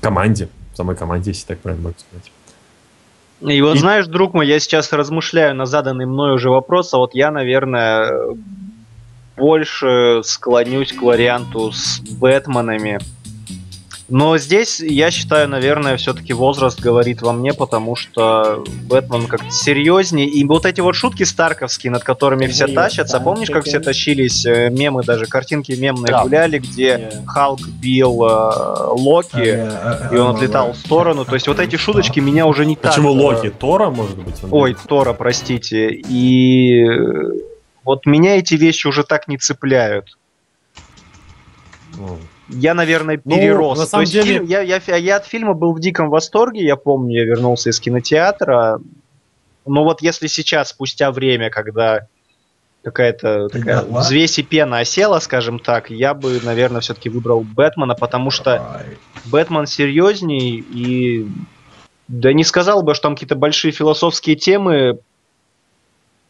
[0.00, 2.32] команде, самой команде, если так правильно могу сказать.
[3.40, 3.78] И вот и...
[3.78, 8.36] знаешь, друг мой, я сейчас размышляю на заданный мной уже вопрос, а вот я, наверное,
[9.36, 12.98] больше склонюсь к варианту с Бэтменами,
[14.08, 20.28] но здесь, я считаю, наверное, все-таки возраст говорит во мне, потому что Бэтмен как-то серьезнее.
[20.28, 24.70] И вот эти вот шутки старковские, над которыми все тащатся, помнишь, как все тащились э,
[24.70, 26.22] мемы, даже картинки мемные да.
[26.22, 31.24] гуляли, где Халк бил э, Локи, а, и он отлетал в сторону.
[31.24, 32.94] То есть вот эти шуточки меня уже не Почему так...
[32.94, 33.50] Почему Локи?
[33.50, 34.36] Тора, может быть?
[34.48, 35.90] Ой, Тора, простите.
[35.90, 36.84] И
[37.82, 40.16] вот меня эти вещи уже так не цепляют.
[42.48, 43.78] Я, наверное, перерос.
[43.78, 44.24] Ну, на самом деле...
[44.24, 47.80] фильм, я, я, я от фильма был в диком восторге, я помню, я вернулся из
[47.80, 48.80] кинотеатра.
[49.64, 52.06] Но вот если сейчас, спустя время, когда
[52.84, 58.30] какая-то такая взвесь и пена осела, скажем так, я бы, наверное, все-таки выбрал Бэтмена, потому
[58.30, 58.84] что
[59.24, 61.26] Бэтмен серьезней и
[62.06, 65.00] да не сказал бы, что там какие-то большие философские темы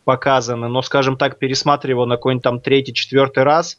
[0.04, 3.78] показаны, но, скажем так, пересматривая на какой-нибудь там третий, четвертый раз,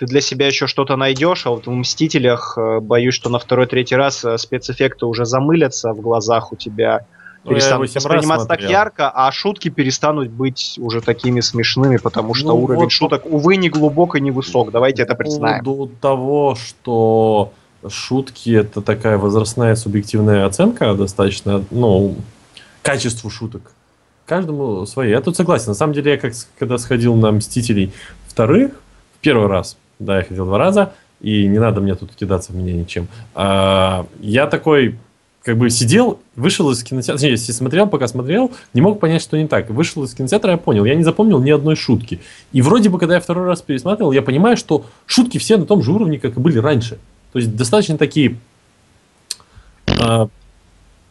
[0.00, 3.66] ты для себя еще что-то найдешь, а вот в «Мстителях» э, боюсь, что на второй,
[3.66, 7.04] третий раз э, спецэффекты уже замылятся в глазах у тебя,
[7.44, 12.62] ну, перестанут восприниматься так ярко, а шутки перестанут быть уже такими смешными, потому что ну,
[12.62, 14.70] уровень вот шуток, увы, не глубок и не высок.
[14.70, 15.58] Давайте это признаем.
[15.58, 17.52] По поводу того, что
[17.86, 22.16] шутки это такая возрастная субъективная оценка достаточно, ну,
[22.80, 23.72] качеству шуток.
[24.24, 25.10] Каждому свои.
[25.10, 25.66] Я тут согласен.
[25.68, 27.92] На самом деле, я как когда сходил на Мстителей
[28.28, 28.72] вторых,
[29.18, 32.56] в первый раз, да, я ходил два раза, и не надо мне тут кидаться в
[32.56, 33.06] меня ничем.
[33.34, 34.98] А, я такой,
[35.44, 39.46] как бы сидел, вышел из кинотеатра, если смотрел, пока смотрел, не мог понять, что не
[39.46, 39.70] так.
[39.70, 42.20] Вышел из кинотеатра, я понял, я не запомнил ни одной шутки.
[42.52, 45.82] И вроде бы, когда я второй раз пересматривал, я понимаю, что шутки все на том
[45.82, 46.98] же уровне, как и были раньше.
[47.32, 48.36] То есть достаточно такие
[49.86, 50.26] э,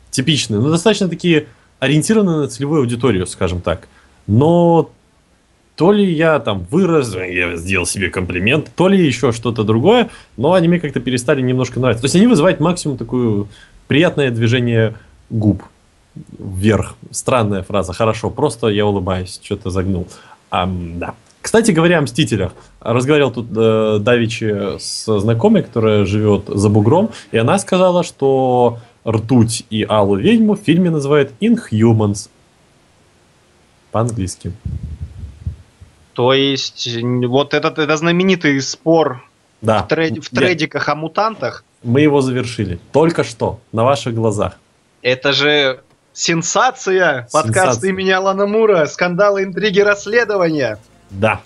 [0.10, 1.48] типичные, но достаточно такие
[1.80, 3.88] ориентированные на целевую аудиторию, скажем так.
[4.28, 4.92] Но
[5.80, 10.52] то ли я там вырос, я сделал себе комплимент, то ли еще что-то другое, но
[10.52, 12.02] они мне как-то перестали немножко нравиться.
[12.02, 13.46] То есть они вызывают максимум такое
[13.88, 14.96] приятное движение
[15.30, 15.64] губ
[16.38, 16.96] вверх.
[17.12, 17.94] Странная фраза.
[17.94, 20.06] Хорошо, просто я улыбаюсь, что-то загнул.
[20.52, 21.16] А, да.
[21.42, 22.52] Кстати говоря о «Мстителях».
[22.82, 29.66] Разговаривал тут э, Давичи с знакомой, которая живет за бугром, и она сказала, что Ртуть
[29.70, 32.28] и Аллу Ведьму в фильме называют Inhumans.
[33.94, 34.52] По-английски.
[36.20, 39.24] То есть, вот этот это знаменитый спор
[39.62, 39.84] да.
[39.84, 40.92] в, тред, в тредиках Я...
[40.92, 41.64] о мутантах.
[41.82, 42.78] Мы его завершили.
[42.92, 44.58] Только что, на ваших глазах.
[45.02, 45.80] Это же
[46.12, 47.26] сенсация!
[47.26, 47.28] сенсация.
[47.32, 48.86] Подкаст имени Алана Мура.
[48.88, 50.78] Скандалы, интриги, расследования.
[51.10, 51.40] Да.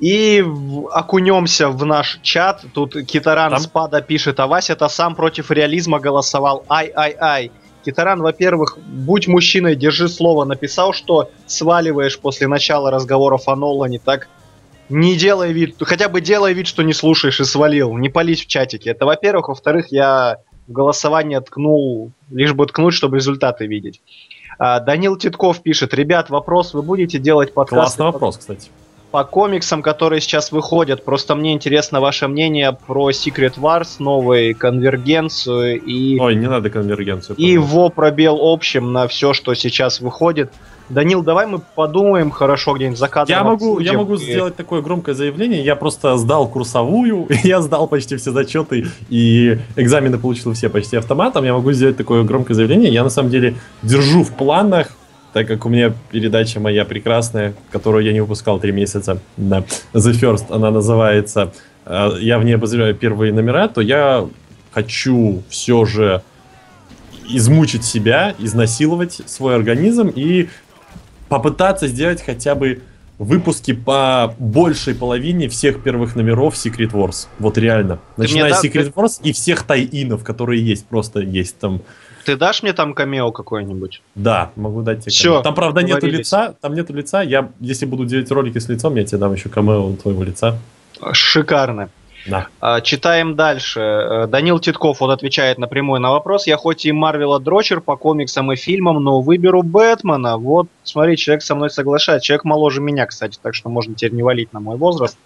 [0.00, 0.44] И
[0.90, 2.64] окунемся в наш чат.
[2.74, 3.60] Тут Китаран Там?
[3.60, 6.64] Спада пишет, а Вася-то сам против реализма голосовал.
[6.68, 7.52] Ай-ай-ай.
[7.84, 10.44] Китаран, во-первых, будь мужчиной, держи слово.
[10.44, 14.28] Написал, что сваливаешь после начала разговоров о Нолане, так
[14.88, 17.96] не делай вид, хотя бы делай вид, что не слушаешь и свалил.
[17.96, 18.90] Не пались в чатике.
[18.90, 19.48] Это во-первых.
[19.48, 24.00] Во-вторых, я в голосование ткнул, лишь бы ткнуть, чтобы результаты видеть.
[24.58, 27.96] А, Данил Титков пишет, ребят, вопрос, вы будете делать подкаст?
[27.96, 28.70] Классный вопрос, кстати.
[29.14, 35.80] По комиксам, которые сейчас выходят, просто мне интересно ваше мнение про Secret Wars, новую конвергенцию
[35.80, 36.18] и...
[36.18, 37.36] Ой, не надо конвергенцию.
[37.36, 40.50] И его пробел общим на все, что сейчас выходит.
[40.88, 43.38] Данил, давай мы подумаем хорошо где-нибудь за кадром.
[43.38, 44.18] Я могу, я могу и...
[44.18, 45.64] сделать такое громкое заявление.
[45.64, 51.44] Я просто сдал курсовую, я сдал почти все зачеты и экзамены получил все почти автоматом.
[51.44, 52.92] Я могу сделать такое громкое заявление.
[52.92, 53.54] Я на самом деле
[53.84, 54.88] держу в планах
[55.34, 60.12] так как у меня передача моя прекрасная, которую я не выпускал три месяца, да, The
[60.12, 61.52] First, она называется,
[61.84, 64.28] э, я в ней обозреваю первые номера, то я
[64.70, 66.22] хочу все же
[67.28, 70.48] измучить себя, изнасиловать свой организм и
[71.28, 72.82] попытаться сделать хотя бы
[73.18, 77.26] выпуски по большей половине всех первых номеров Secret Wars.
[77.40, 77.98] Вот реально.
[78.16, 80.86] Начиная с Secret Wars и всех тайинов, которые есть.
[80.86, 81.82] Просто есть там.
[82.24, 84.02] Ты дашь мне там камео какой-нибудь?
[84.14, 86.54] Да, могу дать тебе Все, Там, правда, нету лица.
[86.60, 87.22] Там нету лица.
[87.22, 90.58] Я, если буду делать ролики с лицом, я тебе дам еще камео твоего лица.
[91.12, 91.90] Шикарно.
[92.26, 92.48] Да.
[92.60, 93.80] А, читаем дальше.
[93.80, 96.46] Э, Данил Титков вот отвечает напрямую на вопрос.
[96.46, 100.38] Я хоть и Марвела дрочер по комиксам и фильмам, но выберу Бэтмена.
[100.38, 102.26] Вот, смотри, человек со мной соглашается.
[102.26, 105.18] Человек моложе меня, кстати, так что можно теперь не валить на мой возраст.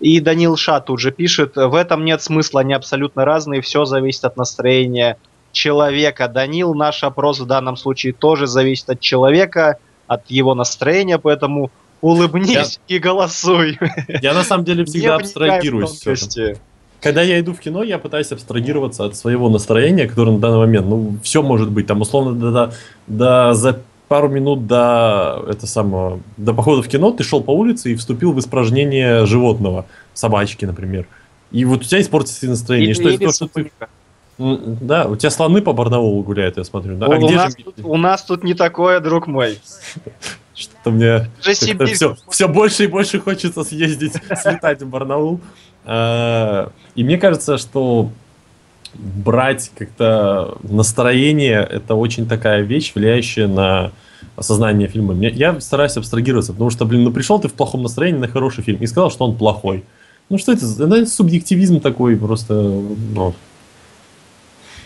[0.00, 4.24] И Данил Ша тут же пишет, в этом нет смысла, они абсолютно разные, все зависит
[4.24, 5.18] от настроения
[5.54, 6.28] человека.
[6.28, 11.70] Данил, наш опрос в данном случае тоже зависит от человека, от его настроения, поэтому
[12.02, 12.96] улыбнись я...
[12.96, 13.78] и голосуй.
[14.20, 16.02] Я на самом деле всегда абстрагируюсь.
[17.00, 20.86] Когда я иду в кино, я пытаюсь абстрагироваться от своего настроения, которое на данный момент,
[20.86, 22.72] ну, все может быть, там, условно, до, до,
[23.06, 27.92] до за пару минут до это самого, до похода в кино ты шел по улице
[27.92, 31.06] и вступил в испражнение животного, собачки, например.
[31.50, 32.90] И вот у тебя испортится настроение.
[32.90, 33.70] И, что это то, что ты...
[34.38, 36.96] Да, у тебя слоны по Барнаулу гуляют, я смотрю.
[36.96, 37.06] Да?
[37.06, 39.58] А у, нас тут, у нас тут не такое, друг мой.
[40.54, 45.40] Что-то мне все, все больше и больше хочется съездить, слетать в Барнаул.
[45.84, 48.10] А, и мне кажется, что
[48.94, 53.92] брать как-то настроение это очень такая вещь, влияющая на
[54.36, 55.14] осознание фильма.
[55.14, 58.80] Я стараюсь абстрагироваться, потому что, блин, ну пришел ты в плохом настроении на хороший фильм
[58.80, 59.84] и сказал, что он плохой.
[60.28, 60.64] Ну что это?
[60.64, 62.54] Это субъективизм такой просто.
[62.54, 63.34] Ну.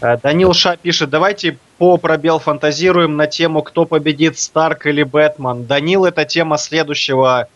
[0.00, 5.66] Э, Данил Ша пишет, давайте по пробел фантазируем на тему, кто победит, Старк или Бэтмен.
[5.66, 7.48] Данил, это тема следующего,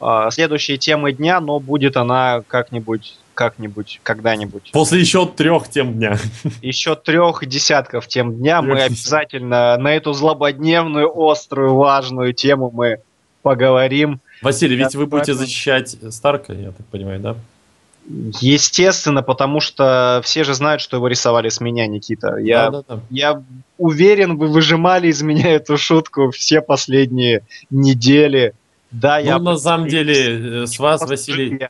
[0.00, 4.70] э, следующей темы дня, но будет она как-нибудь, как-нибудь, когда-нибудь.
[4.72, 6.18] После еще трех тем дня.
[6.62, 12.98] Еще трех десятков тем дня трех мы обязательно на эту злободневную, острую, важную тему мы
[13.42, 14.20] поговорим.
[14.40, 17.36] Василий, ведь вы будете защищать Старка, я так понимаю, да?
[18.08, 22.36] Естественно, потому что все же знают, что его рисовали с меня, Никита.
[22.36, 23.02] Я, да, да, да.
[23.10, 23.42] я
[23.78, 28.54] уверен, вы выжимали из меня эту шутку все последние недели.
[28.90, 29.38] Да, ну, я...
[29.38, 31.68] на самом деле, э, с вас, Василий,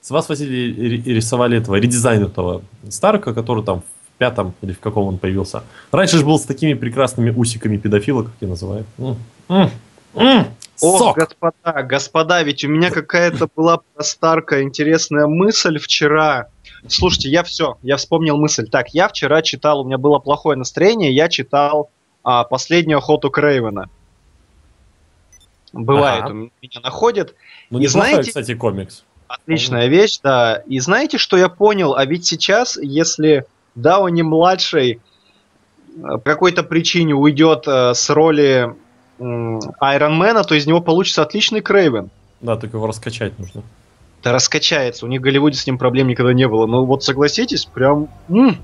[0.00, 5.08] с вас, Василий, рисовали этого, редизайн этого Старка, который там в пятом или в каком
[5.08, 5.62] он появился.
[5.90, 8.84] Раньше же был с такими прекрасными усиками педофила, как я называю.
[10.80, 16.48] Ох, господа, господа, ведь у меня какая-то была старка интересная мысль вчера.
[16.88, 18.66] Слушайте, я все, я вспомнил мысль.
[18.68, 21.90] Так, я вчера читал, у меня было плохое настроение, я читал
[22.22, 23.88] а, последнюю охоту Крейвена.
[25.72, 26.32] Бывает, ага.
[26.32, 27.34] у меня находит.
[27.70, 29.04] Ну, и знаете, кстати, комикс.
[29.28, 29.90] Отличная ага.
[29.90, 30.62] вещь, да.
[30.66, 31.94] И знаете, что я понял?
[31.94, 35.00] А ведь сейчас, если Дауни младший
[35.96, 38.74] э, по какой-то причине уйдет э, с роли
[39.20, 42.10] Айронмена, то из него получится отличный Крейвен.
[42.40, 43.62] Да, только его раскачать нужно.
[44.22, 46.66] Да раскачается, у них в Голливуде с ним проблем никогда не было.
[46.66, 48.08] Но вот согласитесь, прям...
[48.28, 48.56] М-м,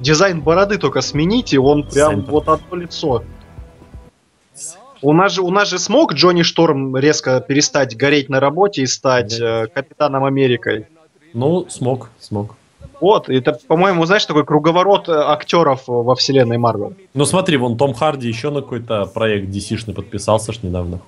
[0.00, 3.22] дизайн бороды только смените, он прям Дизайн вот одно лицо.
[5.00, 8.86] У нас, же, у нас же смог Джонни Шторм резко перестать гореть на работе и
[8.86, 10.86] стать э, капитаном Америкой?
[11.34, 12.54] Ну, смог, смог.
[13.02, 16.94] Вот, это, по-моему, знаешь, такой круговорот э, актеров во вселенной Марвел.
[17.14, 21.00] Ну смотри, вон Том Харди еще на какой-то проект DC-шный подписался ж недавно.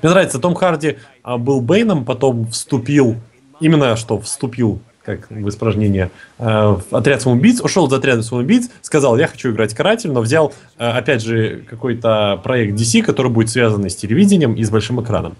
[0.00, 3.16] Мне нравится, Том Харди а, был Бэйном, потом вступил,
[3.60, 9.18] именно что вступил, как в испражнение, э, в отряд самоубийц, ушел из отряда самоубийц, сказал,
[9.18, 13.84] я хочу играть каратель, но взял, э, опять же, какой-то проект DC, который будет связан
[13.84, 15.36] с телевидением и с большим экраном.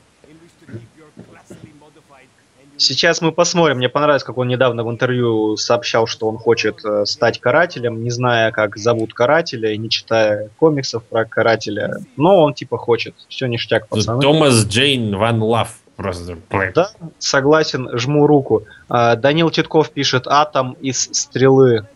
[2.77, 3.77] Сейчас мы посмотрим.
[3.77, 8.11] Мне понравилось, как он недавно в интервью сообщал, что он хочет э, стать карателем, не
[8.11, 11.99] зная, как зовут карателя, и не читая комиксов про карателя.
[12.16, 13.14] Но он типа хочет.
[13.29, 14.20] Все ништяк, пацаны.
[14.20, 15.79] Томас Джейн Ван Лав.
[15.97, 16.39] Просто
[16.75, 18.64] Да, согласен, жму руку.
[18.89, 21.87] А, Данил Титков пишет «Атом из стрелы».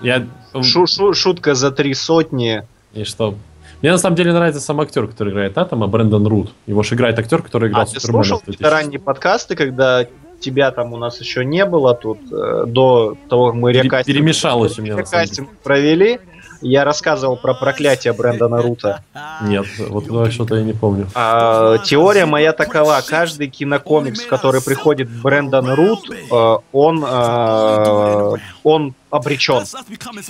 [0.00, 0.26] Я...
[0.62, 2.64] Шу -шу Шутка за три сотни.
[2.94, 3.34] И что?
[3.82, 6.52] Мне на самом деле нравится сам актер, который играет Атома, Брэндон Рут.
[6.66, 8.22] Его же играет актер, который играл а, Супермена.
[8.22, 10.06] Ты слушал ранние подкасты, когда
[10.40, 14.78] тебя там у нас еще не было тут, э, до того, как мы рекастинг, Перемешалось
[14.78, 16.18] у меня рекастинг провели.
[16.62, 19.02] Я рассказывал про проклятие Брэндона Рута.
[19.42, 21.08] Нет, вот ну, что-то я не помню.
[21.14, 23.00] А, теория моя такова.
[23.06, 29.64] Каждый кинокомикс, в который приходит Брэндон Рут, э, он, э, он обречен.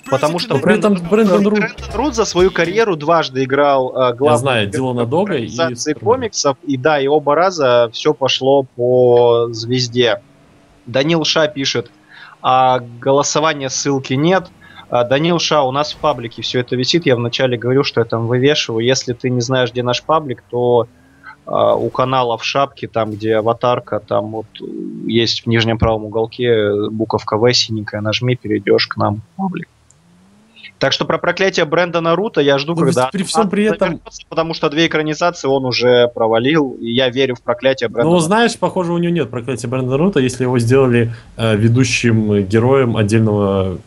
[0.08, 1.08] Потому что этом Брэндон Рут...
[1.10, 1.46] Брэндон
[1.94, 4.34] Рут за свою карьеру дважды играл э, главный...
[4.34, 5.94] Я знаю, Дилана Дога и...
[5.94, 6.56] комиксов.
[6.64, 10.20] И да, и оба раза все пошло по звезде.
[10.86, 11.90] Данил Ша пишет,
[12.40, 14.46] а голосования ссылки нет–
[14.90, 17.06] Данил Ша, у нас в паблике все это висит.
[17.06, 18.84] Я вначале говорю, что я там вывешиваю.
[18.84, 20.88] Если ты не знаешь, где наш паблик, то
[21.46, 24.46] Uh, у канала в шапке, там, где аватарка, там вот
[25.06, 29.68] есть в нижнем правом уголке буковка В синенькая, нажми, перейдешь к нам в паблик.
[30.80, 33.08] Так что про проклятие бренда Наруто я жду, Но ну, когда...
[33.12, 34.00] При всем при этом...
[34.28, 38.56] Потому что две экранизации он уже провалил, и я верю в проклятие бренда Ну, знаешь,
[38.56, 43.78] похоже, у него нет проклятия бренда Наруто, если его сделали э, ведущим героем отдельного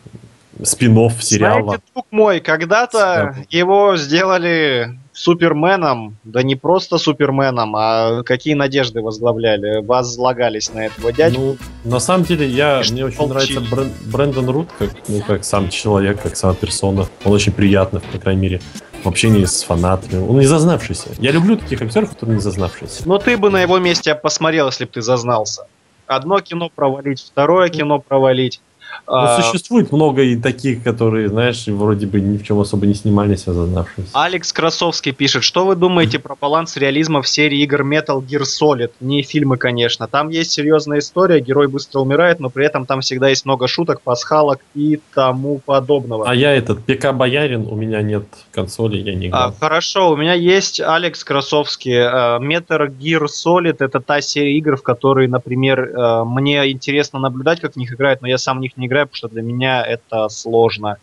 [0.62, 1.62] спинов сериала.
[1.62, 9.80] Знаете, друг мой, когда-то его сделали Суперменом, да не просто Суперменом, а какие надежды возглавляли,
[9.84, 11.38] возлагались на этого дядю.
[11.38, 15.68] Ну, на самом деле, я, мне очень нравится Брэн, Брэндон Рут, как, ну, как сам
[15.68, 17.06] человек, как сама персона.
[17.24, 18.60] Он очень приятный, по крайней мере,
[19.04, 20.20] в общении с фанатами.
[20.20, 21.10] Он не зазнавшийся.
[21.18, 23.02] Я люблю таких актеров, которые не зазнавшиеся.
[23.06, 25.66] Но ты бы на его месте посмотрел, если бы ты зазнался.
[26.06, 28.60] Одно кино провалить, второе кино провалить.
[29.06, 32.94] Ну, а, существует много и таких, которые, знаешь, вроде бы ни в чем особо не
[32.94, 34.10] снимались, осознавшись.
[34.12, 38.90] Алекс Красовский пишет, что вы думаете про баланс реализма в серии игр Metal Gear Solid?
[39.00, 40.06] Не фильмы, конечно.
[40.06, 44.00] Там есть серьезная история, герой быстро умирает, но при этом там всегда есть много шуток,
[44.00, 46.28] пасхалок и тому подобного.
[46.28, 49.48] А я этот, ПК Боярин, у меня нет консоли, я не играл.
[49.48, 51.98] А, хорошо, у меня есть Алекс Красовский.
[52.00, 57.60] А, Metal Gear Solid это та серия игр, в которой, например, а, мне интересно наблюдать,
[57.60, 59.84] как в них играют, но я сам в них не играю, потому что для меня
[59.84, 60.98] это сложно.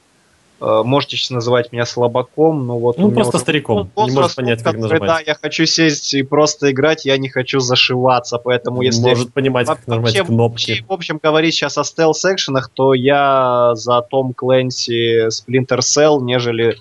[0.62, 2.98] Э, можете сейчас называть меня слабаком, но вот...
[2.98, 5.02] Ну, просто стариком, не можешь понять, как нажимать.
[5.02, 9.02] Да, я хочу сесть и просто играть, я не хочу зашиваться, поэтому если...
[9.10, 10.70] Может понимать, как нажимать вообще, кнопки.
[10.72, 16.78] Вообще, в общем, говорить сейчас о стелс-экшенах, то я за Том Клэнси Splinter Cell, нежели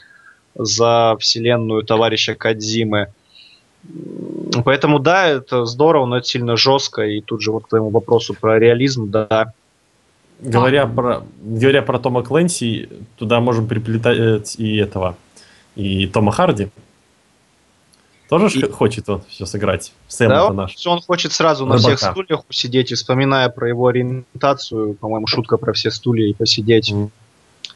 [0.54, 3.08] за вселенную товарища Кадзимы.
[4.64, 7.02] Поэтому да, это здорово, но это сильно жестко.
[7.02, 9.54] И тут же вот к твоему вопросу про реализм, да,
[10.42, 10.86] Говоря, а.
[10.86, 15.16] про, говоря про Тома Клэнси, туда можем приплетать и этого,
[15.76, 16.70] и Тома Харди.
[18.30, 18.70] Тоже и...
[18.70, 19.92] хочет он все сыграть.
[20.08, 20.86] Сэм да, это наш.
[20.86, 21.82] Он хочет сразу Рыбака.
[21.82, 26.32] на всех стульях усидеть, и вспоминая про его ориентацию, по-моему, шутка про все стулья и
[26.32, 27.10] посидеть mm.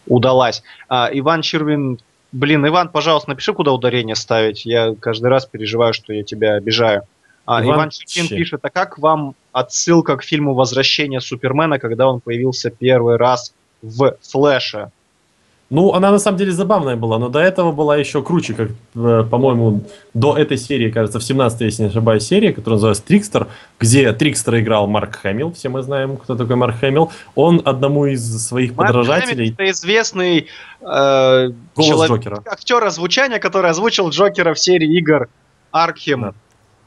[0.06, 0.62] удалась.
[0.88, 1.98] А, Иван Червин,
[2.30, 4.64] блин, Иван, пожалуйста, напиши, куда ударение ставить.
[4.64, 7.02] Я каждый раз переживаю, что я тебя обижаю.
[7.46, 12.20] А, Иван, Иван Червин пишет, а как вам отсылка к фильму «Возвращение Супермена», когда он
[12.20, 14.90] появился первый раз в «Флэше».
[15.70, 19.24] Ну, она на самом деле забавная была, но до этого была еще круче, как, э,
[19.28, 19.82] по-моему,
[20.12, 23.48] до этой серии, кажется, в 17-й, если не ошибаюсь, серии, которая называется «Трикстер»,
[23.80, 27.10] где Трикстера играл Марк Хэмилл, все мы знаем, кто такой Марк Хэмилл.
[27.34, 29.46] Он одному из своих Марк подражателей...
[29.46, 30.46] Хэмилл это известный
[30.80, 32.42] э, Голос человек, Джокера.
[32.46, 35.28] актер озвучания, который озвучил Джокера в серии игр
[35.72, 36.20] Аркхем.
[36.20, 36.34] Да.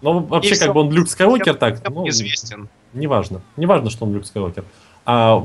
[0.02, 2.70] Ну, вообще, и как бы он Люк Скайуокер, так, ну, известен.
[2.94, 3.42] Неважно.
[3.56, 4.64] Неважно, что он Люк Скайуокер.
[5.06, 5.44] А,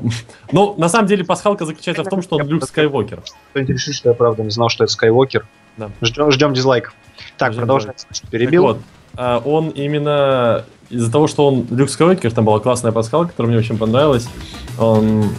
[0.51, 3.23] ну, на самом деле, пасхалка заключается в том, что он Люк Скайуокер.
[3.51, 5.47] Кто-нибудь решит, что я правда не знал, что это Скайуокер.
[5.77, 5.91] Да.
[6.03, 6.93] Ждем, ждем дизлайк.
[7.39, 8.07] Так, продолжайте.
[8.31, 8.67] Перебил.
[8.67, 8.83] Так вот,
[9.17, 13.59] а, он именно из-за того, что он Люк Скайуокер, там была классная пасхалка, которая мне
[13.59, 14.29] очень понравилась.
[14.79, 15.31] Он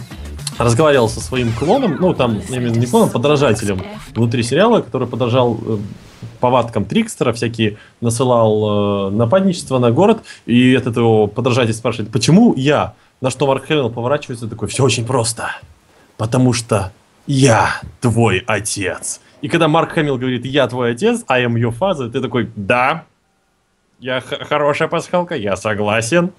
[0.58, 3.82] разговаривал со своим клоном, ну там именно не клоном, подражателем
[4.14, 5.78] внутри сериала, который подражал э,
[6.44, 12.92] повадкам Трикстера, всякие насылал э, нападничество на город, и этот его подражатель спрашивает, почему я?
[13.22, 15.52] На что Марк Хэмилл поворачивается такой, все очень просто,
[16.18, 16.92] потому что
[17.26, 19.22] я твой отец.
[19.40, 23.04] И когда Марк Хэмилл говорит, я твой отец, I am your father, ты такой, да,
[23.98, 26.30] я хорошая пасхалка, я согласен.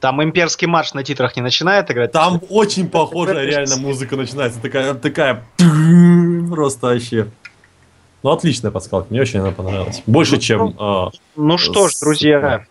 [0.00, 2.12] Там имперский марш на титрах не начинает играть?
[2.12, 5.44] Там очень похожая реально музыка начинается, такая, такая,
[6.48, 7.26] просто вообще.
[8.22, 10.02] Ну, отличная подсказка, мне очень она понравилась.
[10.06, 10.76] Больше, ну, чем...
[10.78, 12.66] Э, ну что ж, друзья,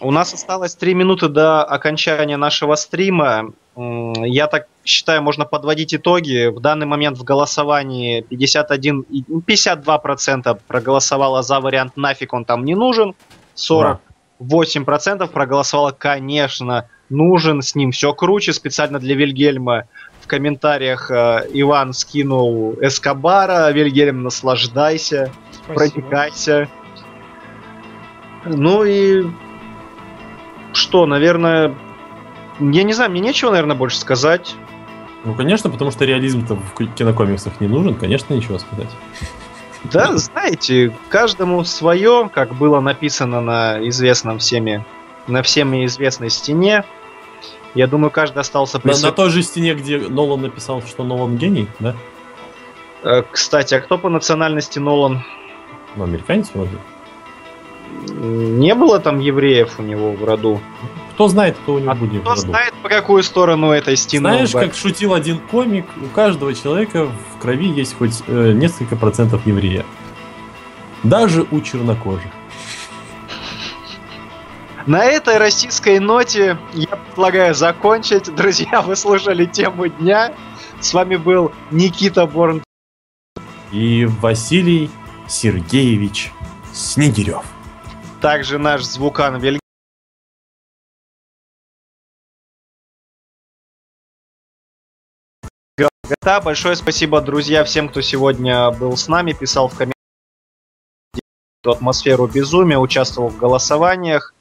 [0.00, 3.52] у нас осталось три минуты до окончания нашего стрима.
[3.76, 6.48] Я так считаю, можно подводить итоги.
[6.48, 12.74] В данный момент в голосовании 51, 52% ну, проголосовало за вариант «нафиг он там не
[12.74, 13.14] нужен»,
[13.56, 19.84] 48% проголосовало «конечно, нужен, с ним все круче», специально для Вильгельма
[20.24, 25.74] в комментариях э, Иван скинул Эскобара, Вильгельм, наслаждайся, Спасибо.
[25.74, 26.68] протекайся.
[28.46, 29.26] Ну и
[30.72, 31.74] что, наверное,
[32.58, 34.54] я не знаю, мне нечего, наверное, больше сказать.
[35.24, 38.90] Ну, конечно, потому что реализм-то в кинокомиксах не нужен, конечно, ничего сказать.
[39.84, 44.86] Да, знаете, каждому свое, как было написано на известном всеми,
[45.26, 46.84] на всеми известной стене.
[47.74, 48.92] Я думаю, каждый остался при...
[48.92, 51.96] На, на той же стене, где Нолан написал, что Нолан гений, да?
[53.02, 55.24] Э, кстати, а кто по национальности Нолан?
[55.96, 56.78] Ну, американец вроде.
[58.10, 60.60] Не было там евреев у него в роду.
[61.12, 62.40] Кто знает, кто у него а будет кто в роду.
[62.40, 67.38] знает, по какую сторону этой стены Знаешь, как шутил один комик, у каждого человека в
[67.40, 69.84] крови есть хоть э, несколько процентов еврея.
[71.02, 72.30] Даже у чернокожих.
[74.86, 78.34] На этой российской ноте я предлагаю закончить.
[78.36, 80.34] Друзья, вы слушали тему дня.
[80.80, 82.62] С вами был Никита Борн.
[83.72, 84.90] И Василий
[85.26, 86.32] Сергеевич
[86.74, 87.46] Снегирев.
[88.20, 89.60] Также наш звукан Вельгин.
[96.20, 99.94] Да, большое спасибо, друзья, всем, кто сегодня был с нами, писал в комментариях
[101.64, 104.34] атмосферу безумия, участвовал в голосованиях.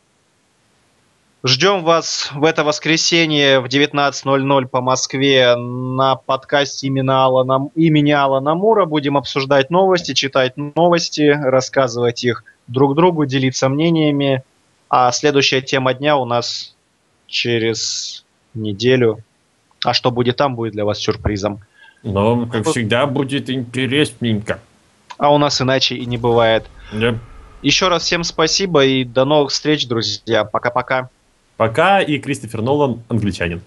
[1.45, 8.55] Ждем вас в это воскресенье в 19.00 по Москве на подкасте имени Алана, имени Алана
[8.55, 8.85] Мура.
[8.85, 14.41] Будем обсуждать новости, читать новости, рассказывать их друг другу, делиться мнениями.
[14.89, 16.75] А следующая тема дня у нас
[17.27, 18.23] через
[18.53, 19.19] неделю.
[19.83, 21.59] А что будет там, будет для вас сюрпризом.
[22.03, 24.61] Но, как всегда, будет интересненько.
[25.17, 26.65] А у нас иначе и не бывает.
[26.93, 27.15] Да.
[27.61, 30.45] Еще раз всем спасибо и до новых встреч, друзья.
[30.45, 31.09] Пока-пока.
[31.57, 33.61] Пока и Кристофер Нолан англичанин.